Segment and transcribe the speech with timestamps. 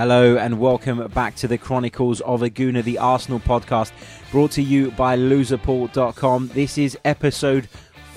[0.00, 3.92] Hello and welcome back to the Chronicles of a Gooner, the Arsenal podcast,
[4.30, 6.48] brought to you by loserpool.com.
[6.54, 7.68] This is episode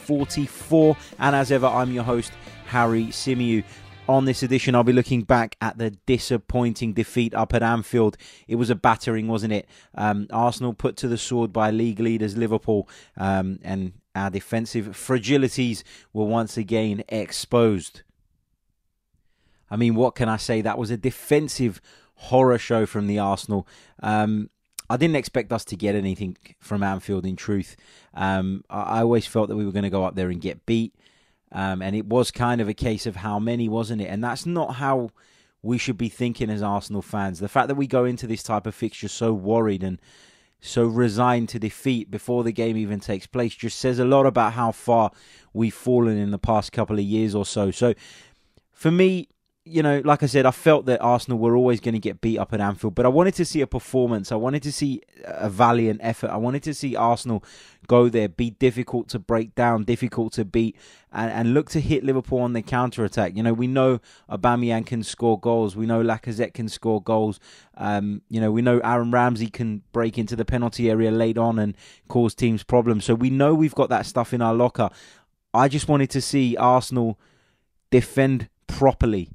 [0.05, 2.31] 44, and as ever, I'm your host,
[2.67, 3.65] Harry Symeou.
[4.07, 8.15] On this edition, I'll be looking back at the disappointing defeat up at Anfield.
[8.47, 9.67] It was a battering, wasn't it?
[9.93, 12.87] Um, Arsenal put to the sword by league leaders Liverpool,
[13.17, 18.03] um, and our defensive fragilities were once again exposed.
[19.73, 20.61] I mean, what can I say?
[20.61, 21.81] That was a defensive
[22.13, 23.67] horror show from the Arsenal.
[24.03, 24.51] Um,
[24.87, 27.25] I didn't expect us to get anything from Anfield.
[27.25, 27.75] In truth,
[28.13, 30.67] um, I, I, always felt that we were going to go up there and get
[30.67, 30.93] beat,
[31.51, 34.09] um, and it was kind of a case of how many, wasn't it?
[34.09, 35.09] And that's not how
[35.63, 37.39] we should be thinking as Arsenal fans.
[37.39, 39.99] The fact that we go into this type of fixture so worried and
[40.61, 44.53] so resigned to defeat before the game even takes place just says a lot about
[44.53, 45.11] how far
[45.51, 47.71] we've fallen in the past couple of years or so.
[47.71, 47.95] So,
[48.71, 49.29] for me,
[49.65, 52.37] you know, like I said, I felt that Arsenal were always going to get beat
[52.37, 54.29] up at Anfield, but I wanted to see a performance.
[54.29, 56.31] I wanted to see a valiant effort.
[56.31, 57.45] I wanted to see Arsenal
[57.87, 60.75] go there, be difficult to break down, difficult to beat,
[61.13, 63.37] and, and look to hit Liverpool on the counter attack.
[63.37, 65.77] You know, we know Aubameyang can score goals.
[65.77, 67.39] We know Lacazette can score goals.
[67.77, 71.57] Um, you know, we know Aaron Ramsey can break into the penalty area late on
[71.57, 71.77] and
[72.09, 73.05] cause teams problems.
[73.05, 74.89] So we know we've got that stuff in our locker.
[75.53, 77.17] I just wanted to see Arsenal
[77.91, 79.29] defend properly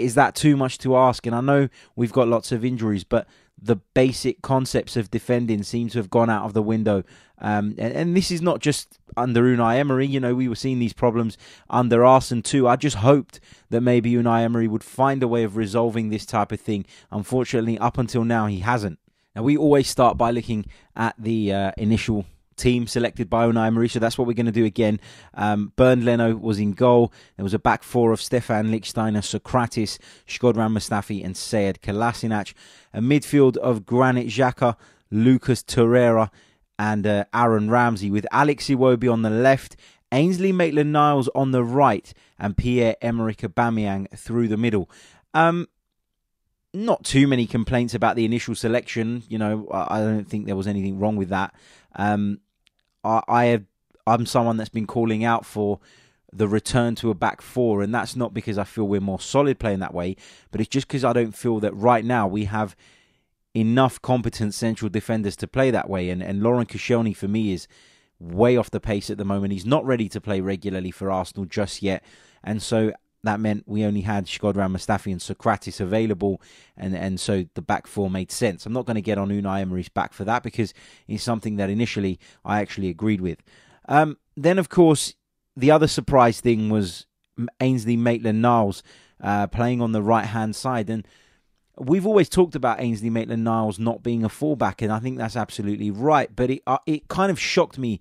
[0.00, 1.26] is that too much to ask?
[1.26, 3.26] And I know we've got lots of injuries, but
[3.60, 7.04] the basic concepts of defending seem to have gone out of the window.
[7.38, 10.06] Um, and, and, this is not just under Unai Emery.
[10.06, 11.36] You know, we were seeing these problems
[11.68, 12.68] under Arsene too.
[12.68, 16.52] I just hoped that maybe Unai Emery would find a way of resolving this type
[16.52, 16.86] of thing.
[17.10, 18.98] Unfortunately, up until now, he hasn't.
[19.34, 23.88] Now, we always start by looking at the uh, initial team selected by Unai Emery,
[23.88, 25.00] so that's what we're going to do again.
[25.34, 27.12] Um, Leno was in goal.
[27.36, 32.54] There was a back four of Stefan Lichtsteiner, Sokratis, Shkodran Mustafi, and Sead Kolasinac.
[32.92, 34.76] A midfield of Granit Xhaka,
[35.10, 36.30] Lucas Torreira,
[36.78, 39.76] and uh, Aaron Ramsey, with Alex Iwobi on the left,
[40.10, 44.90] Ainsley Maitland-Niles on the right, and Pierre-Emerick Aubameyang through the middle.
[45.32, 45.68] Um,
[46.74, 49.22] not too many complaints about the initial selection.
[49.28, 51.54] You know, I don't think there was anything wrong with that.
[51.96, 52.40] Um,
[53.04, 53.64] I, I have,
[54.06, 55.80] I'm someone that's been calling out for
[56.32, 59.58] the return to a back four, and that's not because I feel we're more solid
[59.58, 60.16] playing that way,
[60.50, 62.74] but it's just because I don't feel that right now we have
[63.54, 66.08] enough competent central defenders to play that way.
[66.08, 67.68] And and Laurent Koscielny for me is
[68.18, 69.52] way off the pace at the moment.
[69.52, 72.02] He's not ready to play regularly for Arsenal just yet,
[72.42, 72.92] and so
[73.24, 76.40] that meant we only had Shkodran Mustafi and Sokratis available,
[76.76, 78.66] and, and so the back four made sense.
[78.66, 80.74] I'm not going to get on Unai Emery's back for that because
[81.06, 83.42] it's something that initially I actually agreed with.
[83.88, 85.14] Um, then, of course,
[85.56, 87.06] the other surprise thing was
[87.60, 88.82] Ainsley Maitland Niles
[89.20, 90.90] uh, playing on the right hand side.
[90.90, 91.06] And
[91.78, 95.36] we've always talked about Ainsley Maitland Niles not being a fullback, and I think that's
[95.36, 96.34] absolutely right.
[96.34, 98.00] But it, uh, it kind of shocked me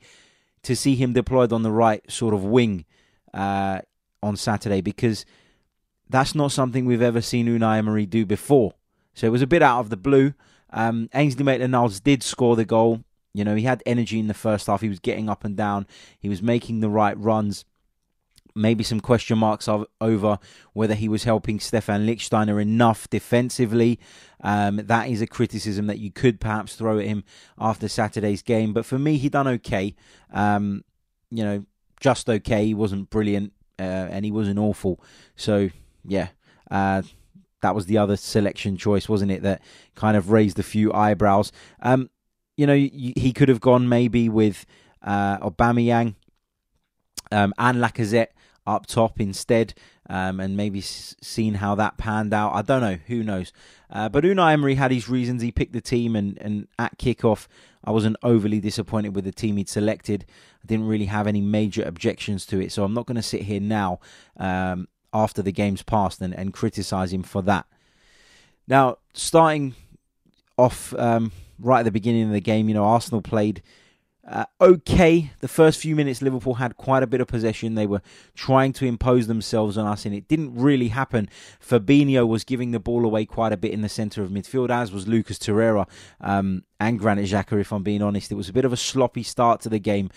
[0.63, 2.85] to see him deployed on the right sort of wing.
[3.33, 3.81] Uh,
[4.23, 5.25] on Saturday because
[6.09, 8.73] that's not something we've ever seen Unai Emery do before.
[9.13, 10.33] So it was a bit out of the blue.
[10.71, 13.03] Um, Ainsley Maitland-Niles did score the goal.
[13.33, 14.81] You know, he had energy in the first half.
[14.81, 15.87] He was getting up and down.
[16.19, 17.65] He was making the right runs.
[18.53, 19.69] Maybe some question marks
[20.01, 20.39] over
[20.73, 23.97] whether he was helping Stefan Lichtsteiner enough defensively.
[24.41, 27.23] Um, that is a criticism that you could perhaps throw at him
[27.57, 28.73] after Saturday's game.
[28.73, 29.95] But for me, he done okay.
[30.33, 30.83] Um,
[31.29, 31.65] you know,
[32.01, 32.65] just okay.
[32.65, 35.03] He wasn't brilliant uh, and he wasn't awful.
[35.35, 35.69] So
[36.05, 36.29] yeah,
[36.69, 37.01] uh,
[37.61, 39.41] that was the other selection choice, wasn't it?
[39.41, 39.61] That
[39.95, 41.51] kind of raised a few eyebrows.
[41.81, 42.09] Um,
[42.57, 44.65] you know, he could have gone maybe with
[45.01, 46.15] uh, Aubameyang
[47.31, 48.27] um, and Lacazette
[48.67, 49.73] up top instead,
[50.09, 52.53] um, and maybe seen how that panned out.
[52.53, 52.97] I don't know.
[53.07, 53.51] Who knows?
[53.89, 55.41] Uh, but Unai Emery had his reasons.
[55.41, 57.47] He picked the team, and, and at kickoff,
[57.83, 60.25] I wasn't overly disappointed with the team he'd selected.
[60.63, 63.43] I didn't really have any major objections to it, so I'm not going to sit
[63.43, 63.99] here now
[64.37, 67.65] um, after the game's passed and, and criticise him for that.
[68.67, 69.75] Now, starting
[70.57, 73.61] off um, right at the beginning of the game, you know, Arsenal played
[74.27, 77.73] uh, okay, the first few minutes, Liverpool had quite a bit of possession.
[77.73, 78.01] They were
[78.35, 81.27] trying to impose themselves on us, and it didn't really happen.
[81.59, 84.91] Fabinho was giving the ball away quite a bit in the centre of midfield, as
[84.91, 85.87] was Lucas Torreira
[86.19, 88.31] um, and Granit Xhaka, if I'm being honest.
[88.31, 90.11] It was a bit of a sloppy start to the game.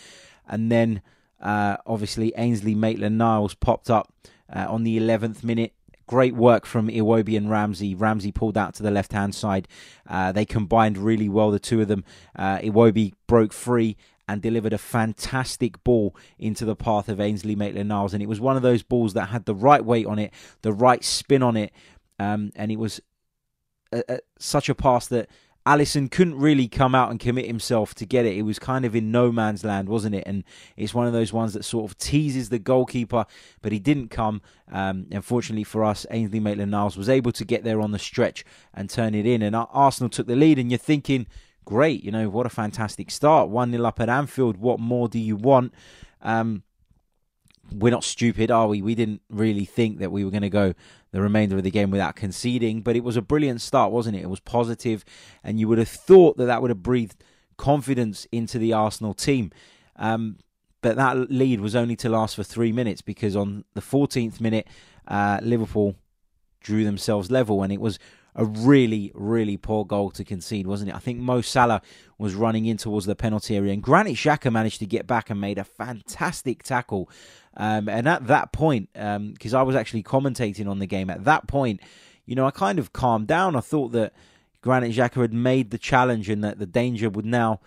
[0.47, 1.00] And then,
[1.41, 4.12] uh, obviously, Ainsley Maitland Niles popped up
[4.55, 5.73] uh, on the 11th minute.
[6.06, 7.95] Great work from Iwobi and Ramsey.
[7.95, 9.69] Ramsey pulled out to the left hand side.
[10.09, 12.05] Uh, they combined really well, the two of them.
[12.37, 13.97] Uh, Iwobi broke free
[14.29, 18.15] and delivered a fantastic ball into the path of Ainsley Maitland Niles.
[18.15, 20.73] And it was one of those balls that had the right weight on it, the
[20.73, 21.73] right spin on it.
[22.19, 23.00] Um, and it was
[23.93, 25.29] a, a, such a pass that
[25.66, 28.37] Alisson couldn't really come out and commit himself to get it.
[28.37, 30.25] It was kind of in no man's land, wasn't it?
[30.26, 30.44] And
[30.76, 33.25] it's one of those ones that sort of teases the goalkeeper,
[33.62, 34.43] but he didn't come.
[34.70, 38.44] Um, unfortunately for us, Ainsley Maitland-Niles was able to get there on the stretch
[38.75, 39.40] and turn it in.
[39.40, 41.26] And Arsenal took the lead, and you're thinking,
[41.64, 43.49] great, you know, what a fantastic start.
[43.49, 44.58] 1 0 up at Anfield.
[44.58, 45.72] What more do you want?
[46.20, 46.62] Um,
[47.72, 48.82] we're not stupid, are we?
[48.82, 50.75] We didn't really think that we were going to go
[51.12, 54.22] the remainder of the game without conceding, but it was a brilliant start, wasn't it?
[54.22, 55.05] It was positive,
[55.43, 57.22] and you would have thought that that would have breathed
[57.56, 59.50] confidence into the Arsenal team.
[59.96, 60.38] Um,
[60.81, 64.66] but that lead was only to last for three minutes because on the 14th minute,
[65.08, 65.96] uh, Liverpool
[66.61, 67.99] drew themselves level, and it was
[68.35, 70.95] a really, really poor goal to concede, wasn't it?
[70.95, 71.83] I think Mo Salah
[72.19, 75.41] was running in towards the penalty area, and Granit Xhaka managed to get back and
[75.41, 77.09] made a fantastic tackle.
[77.57, 81.25] Um, and at that point, because um, I was actually commentating on the game, at
[81.25, 81.81] that point,
[82.27, 83.55] you know, I kind of calmed down.
[83.55, 84.13] I thought that
[84.63, 87.61] Granit Xhaka had made the challenge and that the danger would now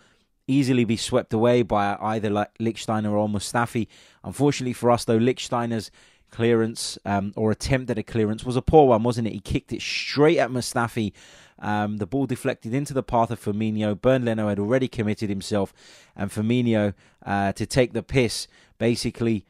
[0.48, 2.30] easily be swept away by either
[2.60, 3.88] Lichtsteiner or Mustafi.
[4.24, 5.92] Unfortunately for us, though, Lichtsteiner's
[6.30, 9.34] clearance um, or attempt at a clearance was a poor one, wasn't it?
[9.34, 11.14] He kicked it straight at Mustafi.
[11.60, 14.00] Um, the ball deflected into the path of Firmino.
[14.00, 15.74] Bernd Leno had already committed himself,
[16.16, 16.94] and Firmino,
[17.26, 18.48] uh, to take the piss,
[18.78, 19.46] basically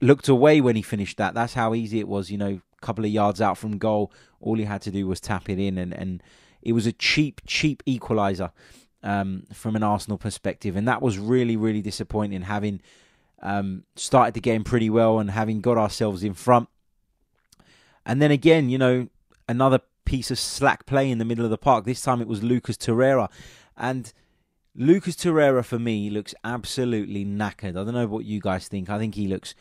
[0.00, 1.34] looked away when he finished that.
[1.34, 4.12] That's how easy it was, you know, a couple of yards out from goal.
[4.40, 6.22] All he had to do was tap it in, and, and
[6.62, 8.52] it was a cheap, cheap equaliser
[9.02, 10.76] um, from an Arsenal perspective.
[10.76, 12.80] And that was really, really disappointing having
[13.44, 16.68] um, started the game pretty well and having got ourselves in front.
[18.04, 19.08] And then again, you know,
[19.48, 21.84] another piece of slack play in the middle of the park.
[21.84, 23.30] This time it was Lucas Torreira.
[23.76, 24.12] And
[24.74, 27.70] Lucas Torreira, for me, looks absolutely knackered.
[27.70, 28.90] I don't know what you guys think.
[28.90, 29.54] I think he looks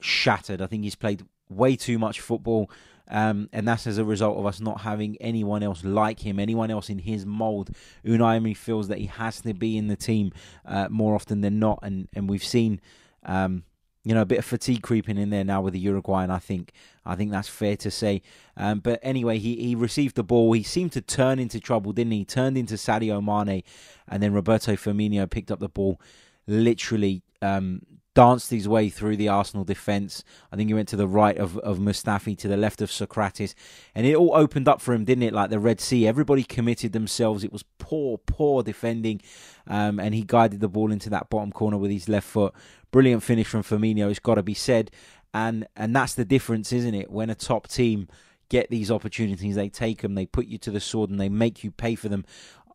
[0.00, 0.62] shattered.
[0.62, 2.70] I think he's played way too much football.
[3.10, 6.70] Um, and that's as a result of us not having anyone else like him, anyone
[6.70, 7.70] else in his mould.
[8.04, 10.32] Unai Emery feels that he has to be in the team
[10.66, 12.80] uh, more often than not, and and we've seen.
[13.24, 13.64] Um,
[14.04, 16.30] you know, a bit of fatigue creeping in there now with the Uruguayan.
[16.30, 16.72] I think,
[17.04, 18.22] I think that's fair to say.
[18.56, 20.52] Um, but anyway, he, he received the ball.
[20.52, 22.24] He seemed to turn into trouble, didn't he?
[22.24, 23.62] Turned into Sadio Mane,
[24.08, 26.00] and then Roberto Firmino picked up the ball,
[26.46, 27.82] literally um,
[28.14, 30.24] danced his way through the Arsenal defence.
[30.50, 33.54] I think he went to the right of, of Mustafi, to the left of Sokratis.
[33.94, 35.32] And it all opened up for him, didn't it?
[35.32, 36.08] Like the Red Sea.
[36.08, 37.44] Everybody committed themselves.
[37.44, 39.20] It was poor, poor defending.
[39.68, 42.54] Um, and he guided the ball into that bottom corner with his left foot.
[42.90, 44.90] Brilliant finish from Firmino, it's got to be said.
[45.34, 47.10] And, and that's the difference, isn't it?
[47.10, 48.08] When a top team
[48.48, 51.62] get these opportunities, they take them, they put you to the sword, and they make
[51.62, 52.24] you pay for them.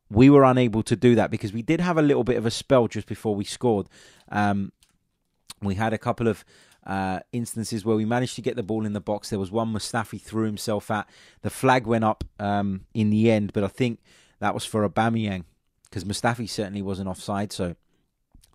[0.10, 2.51] We were unable to do that because we did have a little bit of a
[2.51, 3.88] spell just before we scored.
[4.31, 4.71] Um,
[5.62, 6.45] we had a couple of
[6.86, 9.30] uh, instances where we managed to get the ball in the box.
[9.30, 11.09] There was one Mustafi threw himself at.
[11.42, 14.00] The flag went up um, in the end, but I think
[14.39, 15.45] that was for Aubameyang
[15.86, 17.51] because Mustafi certainly wasn't offside.
[17.51, 17.75] So I'm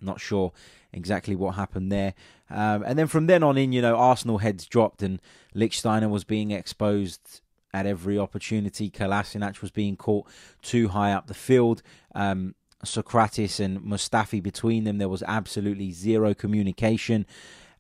[0.06, 0.52] not sure
[0.93, 2.14] exactly what happened there.
[2.50, 5.20] Um, and then from then on in, you know, Arsenal heads dropped and
[5.55, 7.40] Lichtsteiner was being exposed
[7.73, 8.90] at every opportunity.
[8.90, 10.26] Kolasinac was being caught
[10.62, 11.82] too high up the field.
[12.14, 12.54] Um,
[12.85, 17.26] Sokratis and Mustafi between them, there was absolutely zero communication.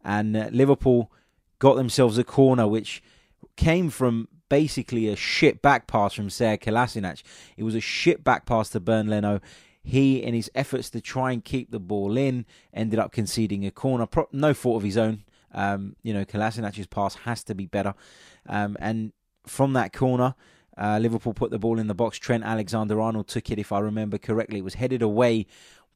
[0.04, 1.10] And uh, Liverpool
[1.58, 3.02] got themselves a corner which
[3.56, 7.22] came from basically a shit back pass from Sead Kolasinac.
[7.56, 9.40] It was a shit back pass to Bernd Leno.
[9.88, 13.70] He, in his efforts to try and keep the ball in, ended up conceding a
[13.70, 14.04] corner.
[14.04, 15.24] Pro- no fault of his own.
[15.54, 17.94] Um, you know, Kolasinac's pass has to be better.
[18.46, 19.14] Um, and
[19.46, 20.34] from that corner,
[20.76, 22.18] uh, Liverpool put the ball in the box.
[22.18, 24.58] Trent Alexander Arnold took it, if I remember correctly.
[24.58, 25.46] It was headed away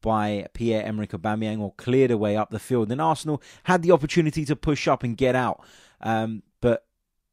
[0.00, 2.90] by Pierre Emerick Aubameyang or cleared away up the field.
[2.90, 5.62] And Arsenal had the opportunity to push up and get out.
[6.00, 6.86] Um, but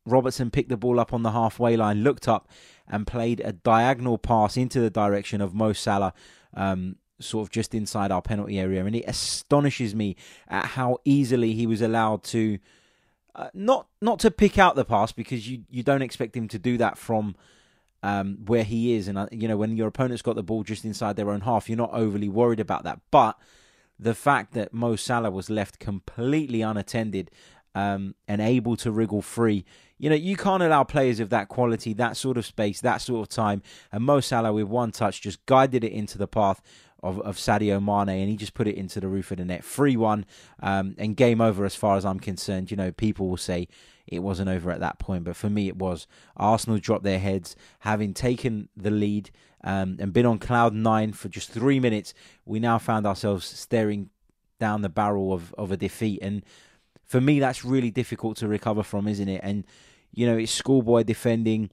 [0.05, 2.49] Robertson picked the ball up on the halfway line, looked up,
[2.85, 6.13] and played a diagonal pass into the direction of Mo Salah.
[6.53, 10.15] Um, sort of just inside our penalty area, and it astonishes me
[10.47, 12.59] at how easily he was allowed to
[13.35, 16.59] uh, not not to pick out the pass because you you don't expect him to
[16.59, 17.35] do that from
[18.03, 20.85] um, where he is, and uh, you know when your opponent's got the ball just
[20.85, 22.99] inside their own half, you're not overly worried about that.
[23.11, 23.37] But
[23.99, 27.31] the fact that Mo Salah was left completely unattended
[27.75, 29.65] um, and able to wriggle free.
[29.99, 33.21] You know, you can't allow players of that quality, that sort of space, that sort
[33.21, 33.61] of time.
[33.91, 36.61] And Mo Salah, with one touch, just guided it into the path
[37.03, 39.63] of, of Sadio Mane, and he just put it into the roof of the net.
[39.63, 40.25] 3 1,
[40.61, 42.71] um, and game over as far as I'm concerned.
[42.71, 43.67] You know, people will say
[44.07, 46.07] it wasn't over at that point, but for me, it was.
[46.35, 49.29] Arsenal dropped their heads, having taken the lead
[49.63, 52.13] um, and been on cloud nine for just three minutes.
[52.45, 54.09] We now found ourselves staring
[54.59, 56.19] down the barrel of, of a defeat.
[56.21, 56.43] And
[57.09, 59.41] for me, that's really difficult to recover from, isn't it?
[59.43, 59.65] And,
[60.11, 61.71] you know, it's schoolboy defending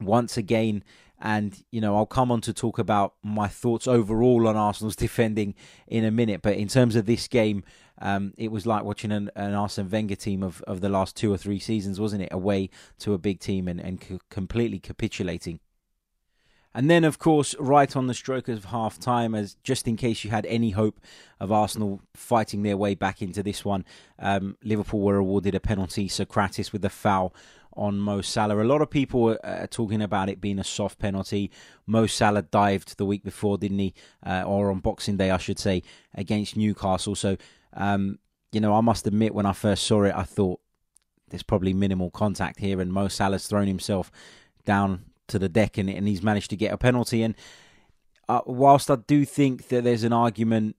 [0.00, 0.84] once again.
[1.20, 5.56] And, you know, I'll come on to talk about my thoughts overall on Arsenal's defending
[5.88, 6.40] in a minute.
[6.40, 7.64] But in terms of this game,
[8.00, 11.32] um, it was like watching an, an Arsene Wenger team of, of the last two
[11.32, 12.32] or three seasons, wasn't it?
[12.32, 12.70] Away
[13.00, 15.58] to a big team and, and completely capitulating.
[16.74, 20.24] And then, of course, right on the stroke of half time, as just in case
[20.24, 21.00] you had any hope
[21.38, 23.84] of Arsenal fighting their way back into this one,
[24.18, 26.08] um, Liverpool were awarded a penalty.
[26.08, 27.32] Sokratis with the foul
[27.76, 28.60] on Mo Salah.
[28.60, 31.50] A lot of people are talking about it being a soft penalty.
[31.86, 33.94] Mo Salah dived the week before, didn't he?
[34.24, 35.82] Uh, or on Boxing Day, I should say,
[36.14, 37.14] against Newcastle.
[37.14, 37.36] So,
[37.74, 38.18] um,
[38.50, 40.60] you know, I must admit, when I first saw it, I thought
[41.28, 44.10] there's probably minimal contact here, and Mo Salah's thrown himself
[44.64, 47.22] down to the deck and, and he's managed to get a penalty.
[47.22, 47.34] And
[48.28, 50.76] uh, whilst I do think that there's an argument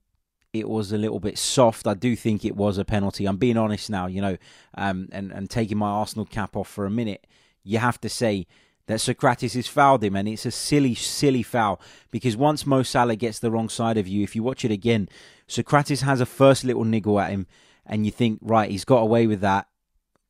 [0.60, 1.86] it was a little bit soft.
[1.86, 3.26] I do think it was a penalty.
[3.26, 4.38] I'm being honest now, you know,
[4.76, 7.28] um, and and taking my Arsenal cap off for a minute.
[7.64, 8.48] You have to say
[8.88, 13.16] that Sokratis has fouled him, and it's a silly, silly foul because once Mo Salah
[13.16, 15.10] gets the wrong side of you, if you watch it again,
[15.48, 17.48] Sokratis has a first little niggle at him,
[17.86, 19.68] and you think, right, he's got away with that.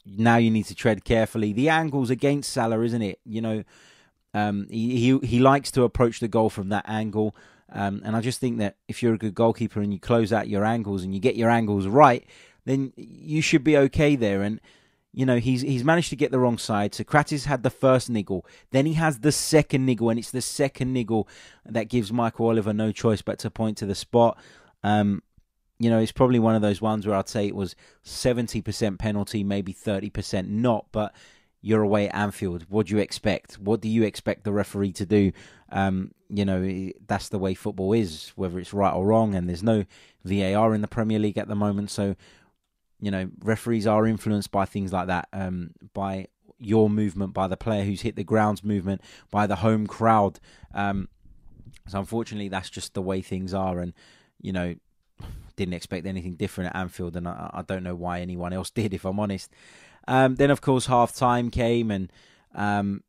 [0.06, 1.52] Now you need to tread carefully.
[1.52, 3.20] The angle's against Salah, isn't it?
[3.26, 3.64] You know,
[4.36, 7.34] um, he, he he likes to approach the goal from that angle,
[7.72, 10.50] um, and I just think that if you're a good goalkeeper and you close out
[10.50, 12.26] your angles and you get your angles right,
[12.66, 14.42] then you should be okay there.
[14.42, 14.60] And
[15.14, 16.92] you know he's he's managed to get the wrong side.
[16.92, 20.92] Sokratis had the first niggle, then he has the second niggle, and it's the second
[20.92, 21.30] niggle
[21.66, 24.38] that gives Michael Oliver no choice but to point to the spot.
[24.84, 25.24] Um,
[25.80, 27.76] you know, it's probably one of those ones where I'd say it was
[28.06, 31.14] 70% penalty, maybe 30% not, but
[31.66, 32.64] you're away at Anfield.
[32.70, 33.56] What do you expect?
[33.56, 35.32] What do you expect the referee to do?
[35.72, 39.34] Um, you know, that's the way football is, whether it's right or wrong.
[39.34, 39.86] And there's no
[40.24, 42.16] VAR in the Premier League at the moment, so
[43.02, 46.28] you know referees are influenced by things like that, um, by
[46.60, 50.40] your movement, by the player who's hit the ground's movement, by the home crowd.
[50.72, 51.10] Um,
[51.88, 53.92] so unfortunately, that's just the way things are, and
[54.40, 54.76] you know,
[55.56, 58.94] didn't expect anything different at Anfield, and I, I don't know why anyone else did,
[58.94, 59.52] if I'm honest.
[60.08, 62.12] Um, then, of course, half time came and
[62.54, 63.04] um,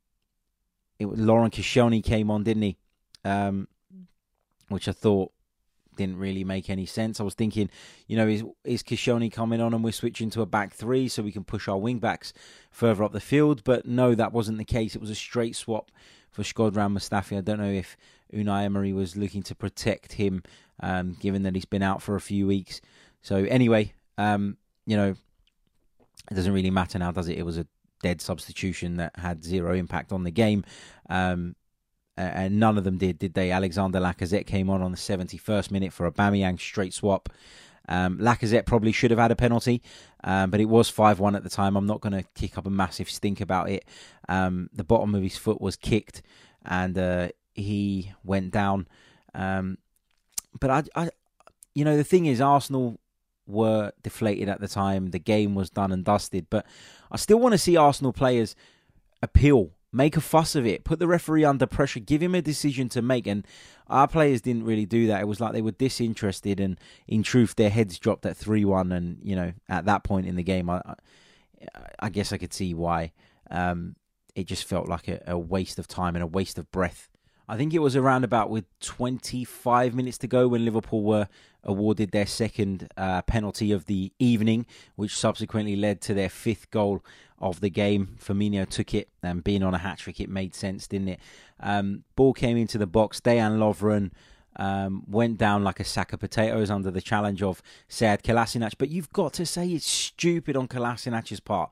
[0.99, 2.77] it, Laurent Koscielny came on, didn't he?
[3.25, 3.69] Um,
[4.69, 5.33] which I thought
[5.97, 7.21] didn't really make any sense.
[7.21, 7.71] I was thinking,
[8.07, 11.23] you know, is is Koscielny coming on and we're switching to a back three so
[11.23, 12.33] we can push our wing backs
[12.71, 13.65] further up the field?
[13.65, 14.95] But no, that wasn't the case.
[14.95, 15.91] It was a straight swap
[16.31, 17.39] for Shkodran Mustafi.
[17.39, 17.97] I don't know if
[18.33, 20.43] Unai Emery was looking to protect him,
[20.81, 22.81] um, given that he's been out for a few weeks.
[23.23, 25.17] So anyway, um, you know,
[26.31, 27.39] it doesn't really matter now, does it?
[27.39, 27.67] It was a
[28.03, 30.65] dead substitution that had zero impact on the game.
[31.09, 31.57] Um,
[32.17, 33.51] and none of them did, did they?
[33.51, 37.29] Alexander Lacazette came on on the 71st minute for a Aubameyang straight swap.
[37.89, 39.83] Um, Lacazette probably should have had a penalty,
[40.25, 41.77] um, but it was 5 1 at the time.
[41.77, 43.85] I'm not going to kick up a massive stink about it.
[44.29, 46.23] Um, the bottom of his foot was kicked
[46.65, 48.89] and uh, he went down.
[49.35, 49.79] Um,
[50.59, 51.11] but I, I,
[51.75, 52.99] you know, the thing is, Arsenal
[53.47, 55.11] were deflated at the time.
[55.11, 56.47] The game was done and dusted.
[56.51, 56.67] But
[57.11, 58.57] I still want to see Arsenal players
[59.23, 62.89] appeal, make a fuss of it, put the referee under pressure, give him a decision
[62.91, 63.27] to make.
[63.27, 63.47] And
[63.89, 65.21] our players didn't really do that.
[65.21, 68.93] It was like they were disinterested, and in truth, their heads dropped at three-one.
[68.93, 70.83] And you know, at that point in the game, I,
[71.99, 73.13] I guess I could see why.
[73.51, 73.97] Um,
[74.35, 77.09] it just felt like a, a waste of time and a waste of breath
[77.49, 81.29] I think it was around about with 25 minutes to go when Liverpool were
[81.63, 87.05] awarded their second uh, penalty of the evening, which subsequently led to their fifth goal
[87.39, 88.17] of the game.
[88.21, 91.21] Firmino took it, and being on a hat trick, it made sense, didn't it?
[91.61, 93.21] Um, ball came into the box.
[93.21, 94.11] Dejan Lovren
[94.57, 98.75] um, went down like a sack of potatoes under the challenge of Sead Kolasinac.
[98.79, 101.71] But you've got to say it's stupid on Kolasinac's part.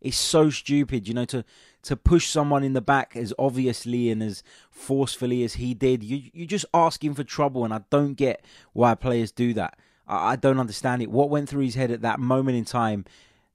[0.00, 1.44] It's so stupid, you know, to
[1.82, 6.02] to push someone in the back as obviously and as forcefully as he did.
[6.02, 9.78] You you're just asking for trouble, and I don't get why players do that.
[10.06, 11.10] I, I don't understand it.
[11.10, 13.04] What went through his head at that moment in time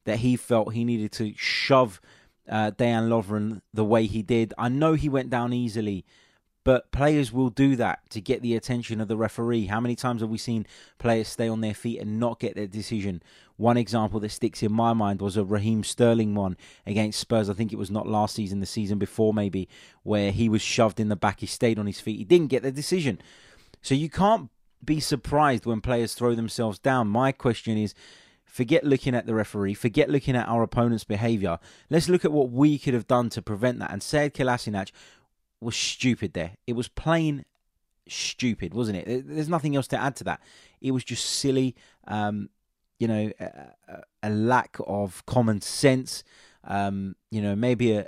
[0.05, 2.01] that he felt he needed to shove
[2.50, 4.53] uh, Dejan Lovren the way he did?
[4.58, 6.05] I know he went down easily,
[6.63, 9.67] but players will do that to get the attention of the referee.
[9.67, 10.65] How many times have we seen
[10.98, 13.22] players stay on their feet and not get their decision?
[13.57, 17.50] One example that sticks in my mind was a Raheem Sterling one against Spurs.
[17.50, 19.69] I think it was not last season, the season before maybe,
[20.03, 21.39] where he was shoved in the back.
[21.39, 22.17] He stayed on his feet.
[22.17, 23.19] He didn't get the decision.
[23.81, 24.50] So you can't
[24.83, 27.07] be surprised when players throw themselves down.
[27.07, 27.93] My question is
[28.45, 31.59] forget looking at the referee, forget looking at our opponent's behaviour.
[31.89, 33.91] Let's look at what we could have done to prevent that.
[33.91, 34.91] And Sead Kolasinac
[35.62, 36.57] was stupid there.
[36.67, 37.45] It was plain
[38.07, 39.27] stupid, wasn't it?
[39.27, 40.41] There's nothing else to add to that.
[40.81, 41.75] It was just silly.
[42.07, 42.50] Um,
[42.99, 46.23] you know, a, a, lack of common sense.
[46.63, 48.07] Um, you know, maybe a,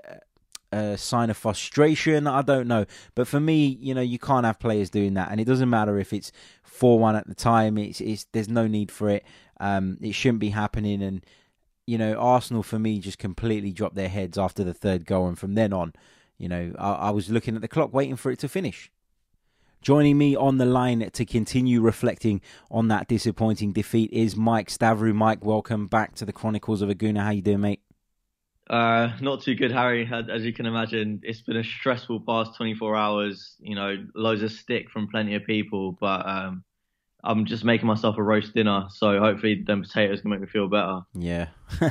[0.72, 2.28] a sign of frustration.
[2.28, 5.40] I don't know, but for me, you know, you can't have players doing that, and
[5.40, 6.32] it doesn't matter if it's
[6.64, 7.78] four one at the time.
[7.78, 9.24] It's it's there's no need for it.
[9.60, 11.26] Um, it shouldn't be happening, and
[11.86, 15.40] you know, Arsenal for me just completely dropped their heads after the third goal, and
[15.40, 15.94] from then on,
[16.38, 18.92] you know, I, I was looking at the clock, waiting for it to finish.
[19.82, 25.14] Joining me on the line to continue reflecting on that disappointing defeat is Mike Stavrou.
[25.14, 27.24] Mike, welcome back to the Chronicles of a Gooner.
[27.24, 27.82] How you doing, mate?
[28.70, 30.10] Uh, not too good, Harry.
[30.12, 33.56] As you can imagine, it's been a stressful past 24 hours.
[33.60, 36.66] You know, loads of stick from plenty of people, but um,
[37.24, 40.68] I'm just making myself a roast dinner, so hopefully them potatoes can make me feel
[40.68, 41.02] better.
[41.14, 41.48] Yeah,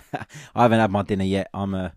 [0.55, 1.49] I haven't had my dinner yet.
[1.55, 1.95] I'm a,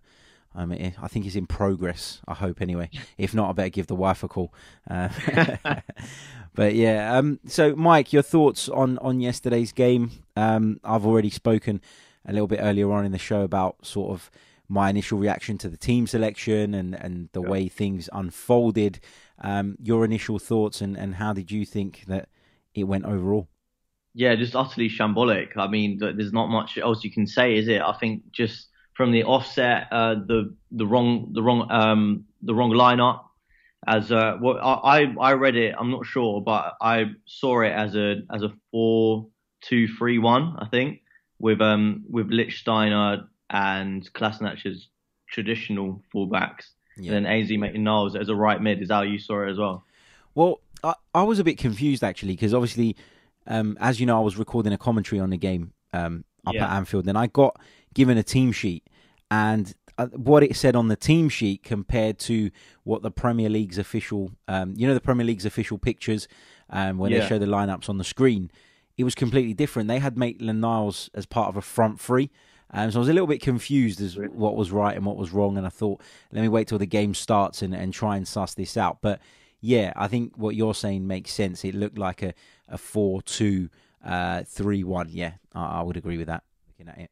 [0.56, 2.20] A, I think it's in progress.
[2.26, 2.90] I hope anyway.
[3.18, 4.52] If not, I better give the wife a call.
[4.88, 5.08] Uh,
[6.54, 10.10] but yeah, um, so Mike, your thoughts on on yesterday's game?
[10.36, 11.80] Um, I've already spoken
[12.26, 14.30] a little bit earlier on in the show about sort of
[14.68, 19.00] my initial reaction to the team selection and, and the way things unfolded.
[19.40, 22.28] Um, your initial thoughts and, and how did you think that
[22.74, 23.48] it went overall?
[24.14, 25.56] Yeah, just utterly shambolic.
[25.56, 27.80] I mean, there's not much else you can say, is it?
[27.80, 28.68] I think just
[29.00, 33.20] from the offset, uh, the the wrong the wrong um, the wrong lineup.
[33.86, 37.96] As uh, what I I read it, I'm not sure, but I saw it as
[37.96, 39.28] a as a four
[39.62, 41.00] two three one, I think,
[41.38, 44.88] with um with Lichtsteiner and Kolasinac's
[45.30, 46.66] traditional fullbacks.
[46.98, 47.14] Yeah.
[47.14, 48.82] And then Ainsley Maitland Niles as a right mid.
[48.82, 49.82] Is how you saw it as well?
[50.34, 52.96] Well, I, I was a bit confused actually because obviously,
[53.46, 56.66] um, as you know, I was recording a commentary on the game um, up yeah.
[56.66, 57.58] at Anfield, and I got
[57.94, 58.84] given a team sheet,
[59.30, 62.50] and uh, what it said on the team sheet compared to
[62.84, 66.26] what the Premier League's official, um, you know, the Premier League's official pictures
[66.70, 67.20] um, when yeah.
[67.20, 68.50] they show the lineups on the screen,
[68.96, 69.88] it was completely different.
[69.88, 72.30] They had Maitland Niles as part of a front three.
[72.72, 75.32] Um, so I was a little bit confused as what was right and what was
[75.32, 76.00] wrong, and I thought,
[76.32, 78.98] let me wait till the game starts and, and try and suss this out.
[79.00, 79.20] But
[79.60, 81.64] yeah, I think what you're saying makes sense.
[81.64, 82.32] It looked like a,
[82.68, 83.68] a 4 2
[84.04, 85.08] uh, 3 1.
[85.10, 87.10] Yeah, I, I, would agree with that looking at it.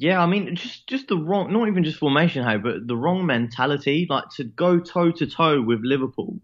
[0.00, 3.26] Yeah, I mean, just just the wrong, not even just formation, how, but the wrong
[3.26, 4.06] mentality.
[4.08, 6.40] Like to go toe to toe with Liverpool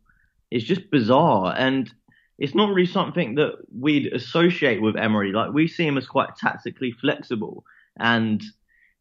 [0.51, 1.55] is just bizarre.
[1.57, 1.91] And
[2.39, 5.33] it's not really something that we'd associate with Emery.
[5.33, 7.65] Like we see him as quite tactically flexible
[7.99, 8.43] and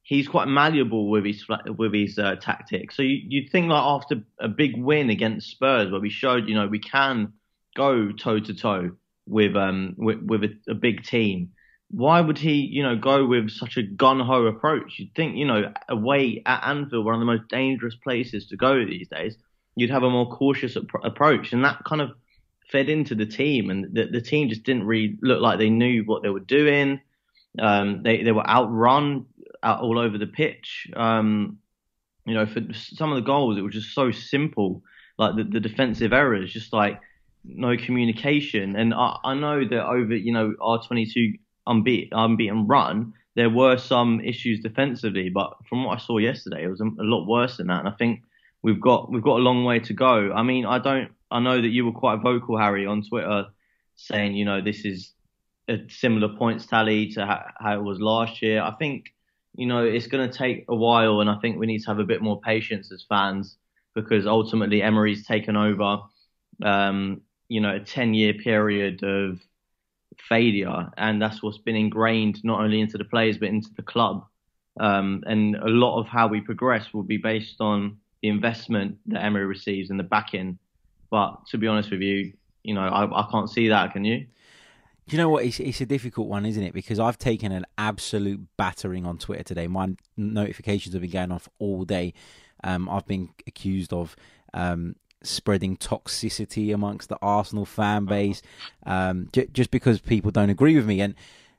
[0.04, 1.46] he's quite malleable with his
[1.78, 2.96] with his uh, tactics.
[2.96, 6.56] So you, you'd think like after a big win against Spurs, where we showed you
[6.56, 7.34] know we can
[7.76, 8.92] go toe to toe
[9.28, 11.50] with um with, with a, a, big team.
[11.90, 14.98] Why would he you know go with such a gun ho approach?
[14.98, 18.86] You'd think you know away at Anfield, one of the most dangerous places to go
[18.86, 19.38] these days,
[19.76, 22.12] you'd have a more cautious ap- approach, and that kind of
[22.72, 26.04] fed into the team, and the, the team just didn't really look like they knew
[26.06, 27.00] what they were doing.
[27.60, 29.28] Um, they they were outrun
[29.64, 30.88] out all over the pitch.
[30.96, 31.60] Um,
[32.26, 34.82] you know, for some of the goals, it was just so simple.
[35.18, 37.00] Like the, the defensive errors, just like
[37.46, 38.76] no communication.
[38.76, 41.34] And I, I know that over, you know, our 22
[41.68, 46.70] unbeaten, unbeaten run, there were some issues defensively, but from what I saw yesterday, it
[46.70, 47.80] was a, lot worse than that.
[47.80, 48.22] And I think
[48.62, 50.32] we've got we've got a long way to go.
[50.34, 51.12] I mean, I don't.
[51.32, 53.48] I know that you were quite vocal, Harry, on Twitter,
[53.96, 55.12] saying you know this is
[55.68, 58.62] a similar points tally to how, how it was last year.
[58.62, 59.16] I think
[59.58, 62.00] you know, it's going to take a while, and I think we need to have
[62.00, 63.58] a bit more patience as fans
[63.94, 66.00] because ultimately Emery's taken over,
[66.64, 69.40] um, you know, a 10 year period of
[70.28, 74.26] failure, and that's what's been ingrained not only into the players but into the club.
[74.80, 79.24] Um, and a lot of how we progress will be based on the investment that
[79.24, 80.58] Emery receives and the backing.
[81.10, 83.94] But to be honest with you, you know, I, I can't see that.
[83.94, 84.26] Can you?
[85.08, 85.46] You know what?
[85.46, 86.74] It's, it's a difficult one, isn't it?
[86.74, 89.68] Because I've taken an absolute battering on Twitter today.
[89.68, 92.14] My notifications have been going off all day.
[92.64, 94.16] Um, I've been accused of
[94.54, 98.42] um, spreading toxicity amongst the Arsenal fan base
[98.86, 101.02] um, j- just because people don't agree with me.
[101.02, 101.16] And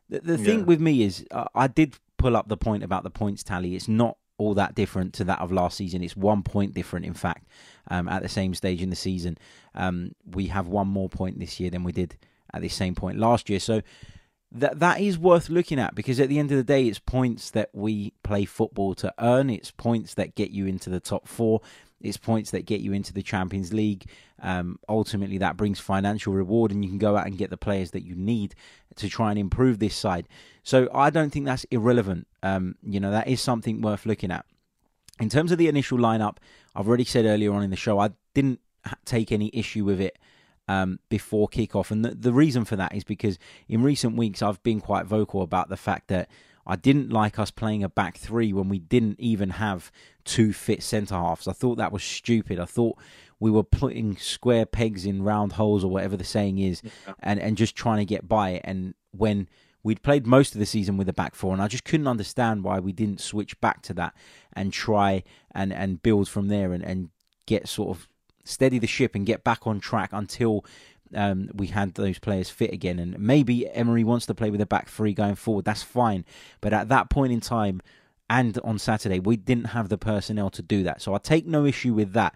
[0.09, 0.65] the, the thing yeah.
[0.65, 3.75] with me is, uh, I did pull up the point about the points tally.
[3.75, 6.03] It's not all that different to that of last season.
[6.03, 7.47] It's one point different, in fact,
[7.91, 9.39] um, at the same stage in the season.
[9.75, 12.17] Um, we have one more point this year than we did
[12.53, 13.61] at the same point last year.
[13.61, 13.83] So
[14.53, 17.51] that that is worth looking at because at the end of the day, it's points
[17.51, 19.51] that we play football to earn.
[19.51, 21.61] It's points that get you into the top four.
[22.01, 24.05] It's points that get you into the Champions League.
[24.43, 27.93] Um, ultimately, that brings financial reward, and you can go out and get the players
[27.93, 28.55] that you need
[28.97, 30.29] to try and improve this side.
[30.63, 32.27] So I don't think that's irrelevant.
[32.43, 34.45] Um, you know, that is something worth looking at.
[35.19, 36.37] In terms of the initial lineup,
[36.75, 38.61] I've already said earlier on in the show, I didn't
[39.05, 40.19] take any issue with it
[40.69, 41.91] um, before kickoff.
[41.91, 45.43] And the, the reason for that is because in recent weeks I've been quite vocal
[45.43, 46.29] about the fact that
[46.67, 49.93] I didn't like us playing a back three when we didn't even have
[50.25, 51.47] two fit centre halves.
[51.47, 52.59] I thought that was stupid.
[52.59, 52.99] I thought
[53.39, 57.15] we were putting square pegs in round holes or whatever the saying is, yeah.
[57.21, 58.51] and and just trying to get by.
[58.51, 58.63] it.
[58.65, 59.49] And when
[59.83, 62.65] we'd played most of the season with a back four, and I just couldn't understand
[62.65, 64.15] why we didn't switch back to that
[64.53, 65.23] and try
[65.55, 67.11] and and build from there and and
[67.47, 68.09] get sort of
[68.45, 70.65] steady the ship and get back on track until
[71.17, 72.99] um, we had those players fit again.
[72.99, 75.65] And maybe Emery wants to play with a back three going forward.
[75.65, 76.25] That's fine.
[76.61, 77.81] But at that point in time
[78.29, 81.01] and on Saturday, we didn't have the personnel to do that.
[81.01, 82.35] So I take no issue with that.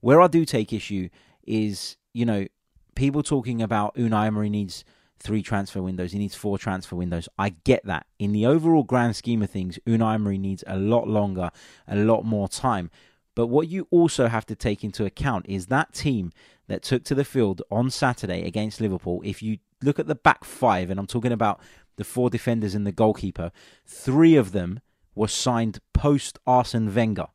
[0.00, 1.08] Where I do take issue
[1.46, 2.46] is, you know,
[2.94, 4.84] people talking about Unai Emery needs
[5.18, 6.12] three transfer windows.
[6.12, 7.28] He needs four transfer windows.
[7.38, 8.06] I get that.
[8.18, 11.50] In the overall grand scheme of things, Unai Emery needs a lot longer,
[11.88, 12.90] a lot more time.
[13.34, 16.32] But what you also have to take into account is that team
[16.66, 19.20] that took to the field on Saturday against Liverpool.
[19.24, 21.60] If you look at the back five, and I'm talking about
[21.96, 23.52] the four defenders and the goalkeeper,
[23.86, 24.80] three of them
[25.14, 27.26] were signed post Arsene Wenger.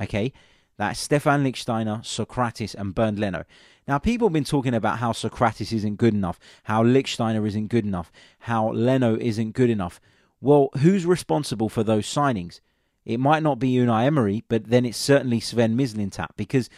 [0.00, 0.32] Okay,
[0.76, 3.44] that's Stefan Lichtsteiner, Sokratis, and Bernd Leno.
[3.86, 7.84] Now, people have been talking about how Sokratis isn't good enough, how Lichtsteiner isn't good
[7.84, 10.00] enough, how Leno isn't good enough.
[10.40, 12.60] Well, who's responsible for those signings?
[13.04, 16.70] It might not be Unai Emery, but then it's certainly Sven Mislintat because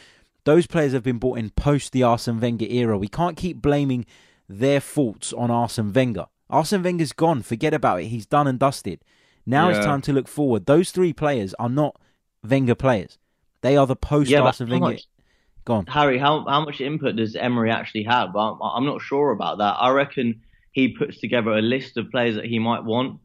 [0.44, 2.98] those players have been bought in post the Arsene Wenger era.
[2.98, 4.06] We can't keep blaming
[4.48, 6.26] their faults on Arsene Wenger.
[6.50, 7.42] Arsene Wenger's gone.
[7.42, 8.06] Forget about it.
[8.06, 9.00] He's done and dusted.
[9.46, 9.76] Now yeah.
[9.76, 10.66] it's time to look forward.
[10.66, 12.00] Those three players are not
[12.42, 13.18] Wenger players.
[13.62, 14.86] They are the post yeah, Arsene Wenger.
[14.86, 15.06] Much,
[15.64, 15.86] Go on.
[15.86, 18.36] Harry, how how much input does Emery actually have?
[18.36, 19.76] I'm, I'm not sure about that.
[19.78, 23.20] I reckon he puts together a list of players that he might want.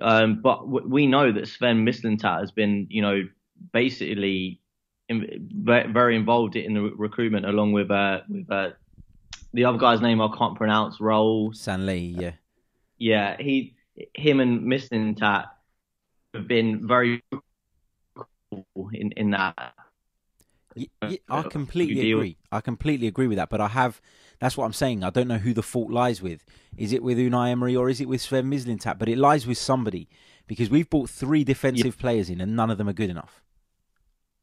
[0.00, 3.22] Um, but w- we know that Sven Mislintat has been, you know,
[3.72, 4.60] basically
[5.08, 8.70] in, very involved in the recruitment, along with uh, with uh,
[9.52, 10.98] the other guy's name I can't pronounce.
[10.98, 12.32] Raul Sanllehi, yeah,
[12.98, 13.36] yeah.
[13.38, 13.74] He,
[14.14, 15.46] him, and Mislintat
[16.34, 17.22] have been very
[18.92, 19.74] in in that.
[20.74, 20.86] Yeah,
[21.28, 22.36] I completely agree.
[22.50, 23.48] I completely agree with that.
[23.48, 24.00] But I have
[24.40, 25.04] that's what I'm saying.
[25.04, 26.44] I don't know who the fault lies with.
[26.76, 28.98] Is it with Unai Emery or is it with Sven Mislintat?
[28.98, 30.08] But it lies with somebody
[30.46, 32.00] because we've bought three defensive yeah.
[32.00, 33.43] players in and none of them are good enough.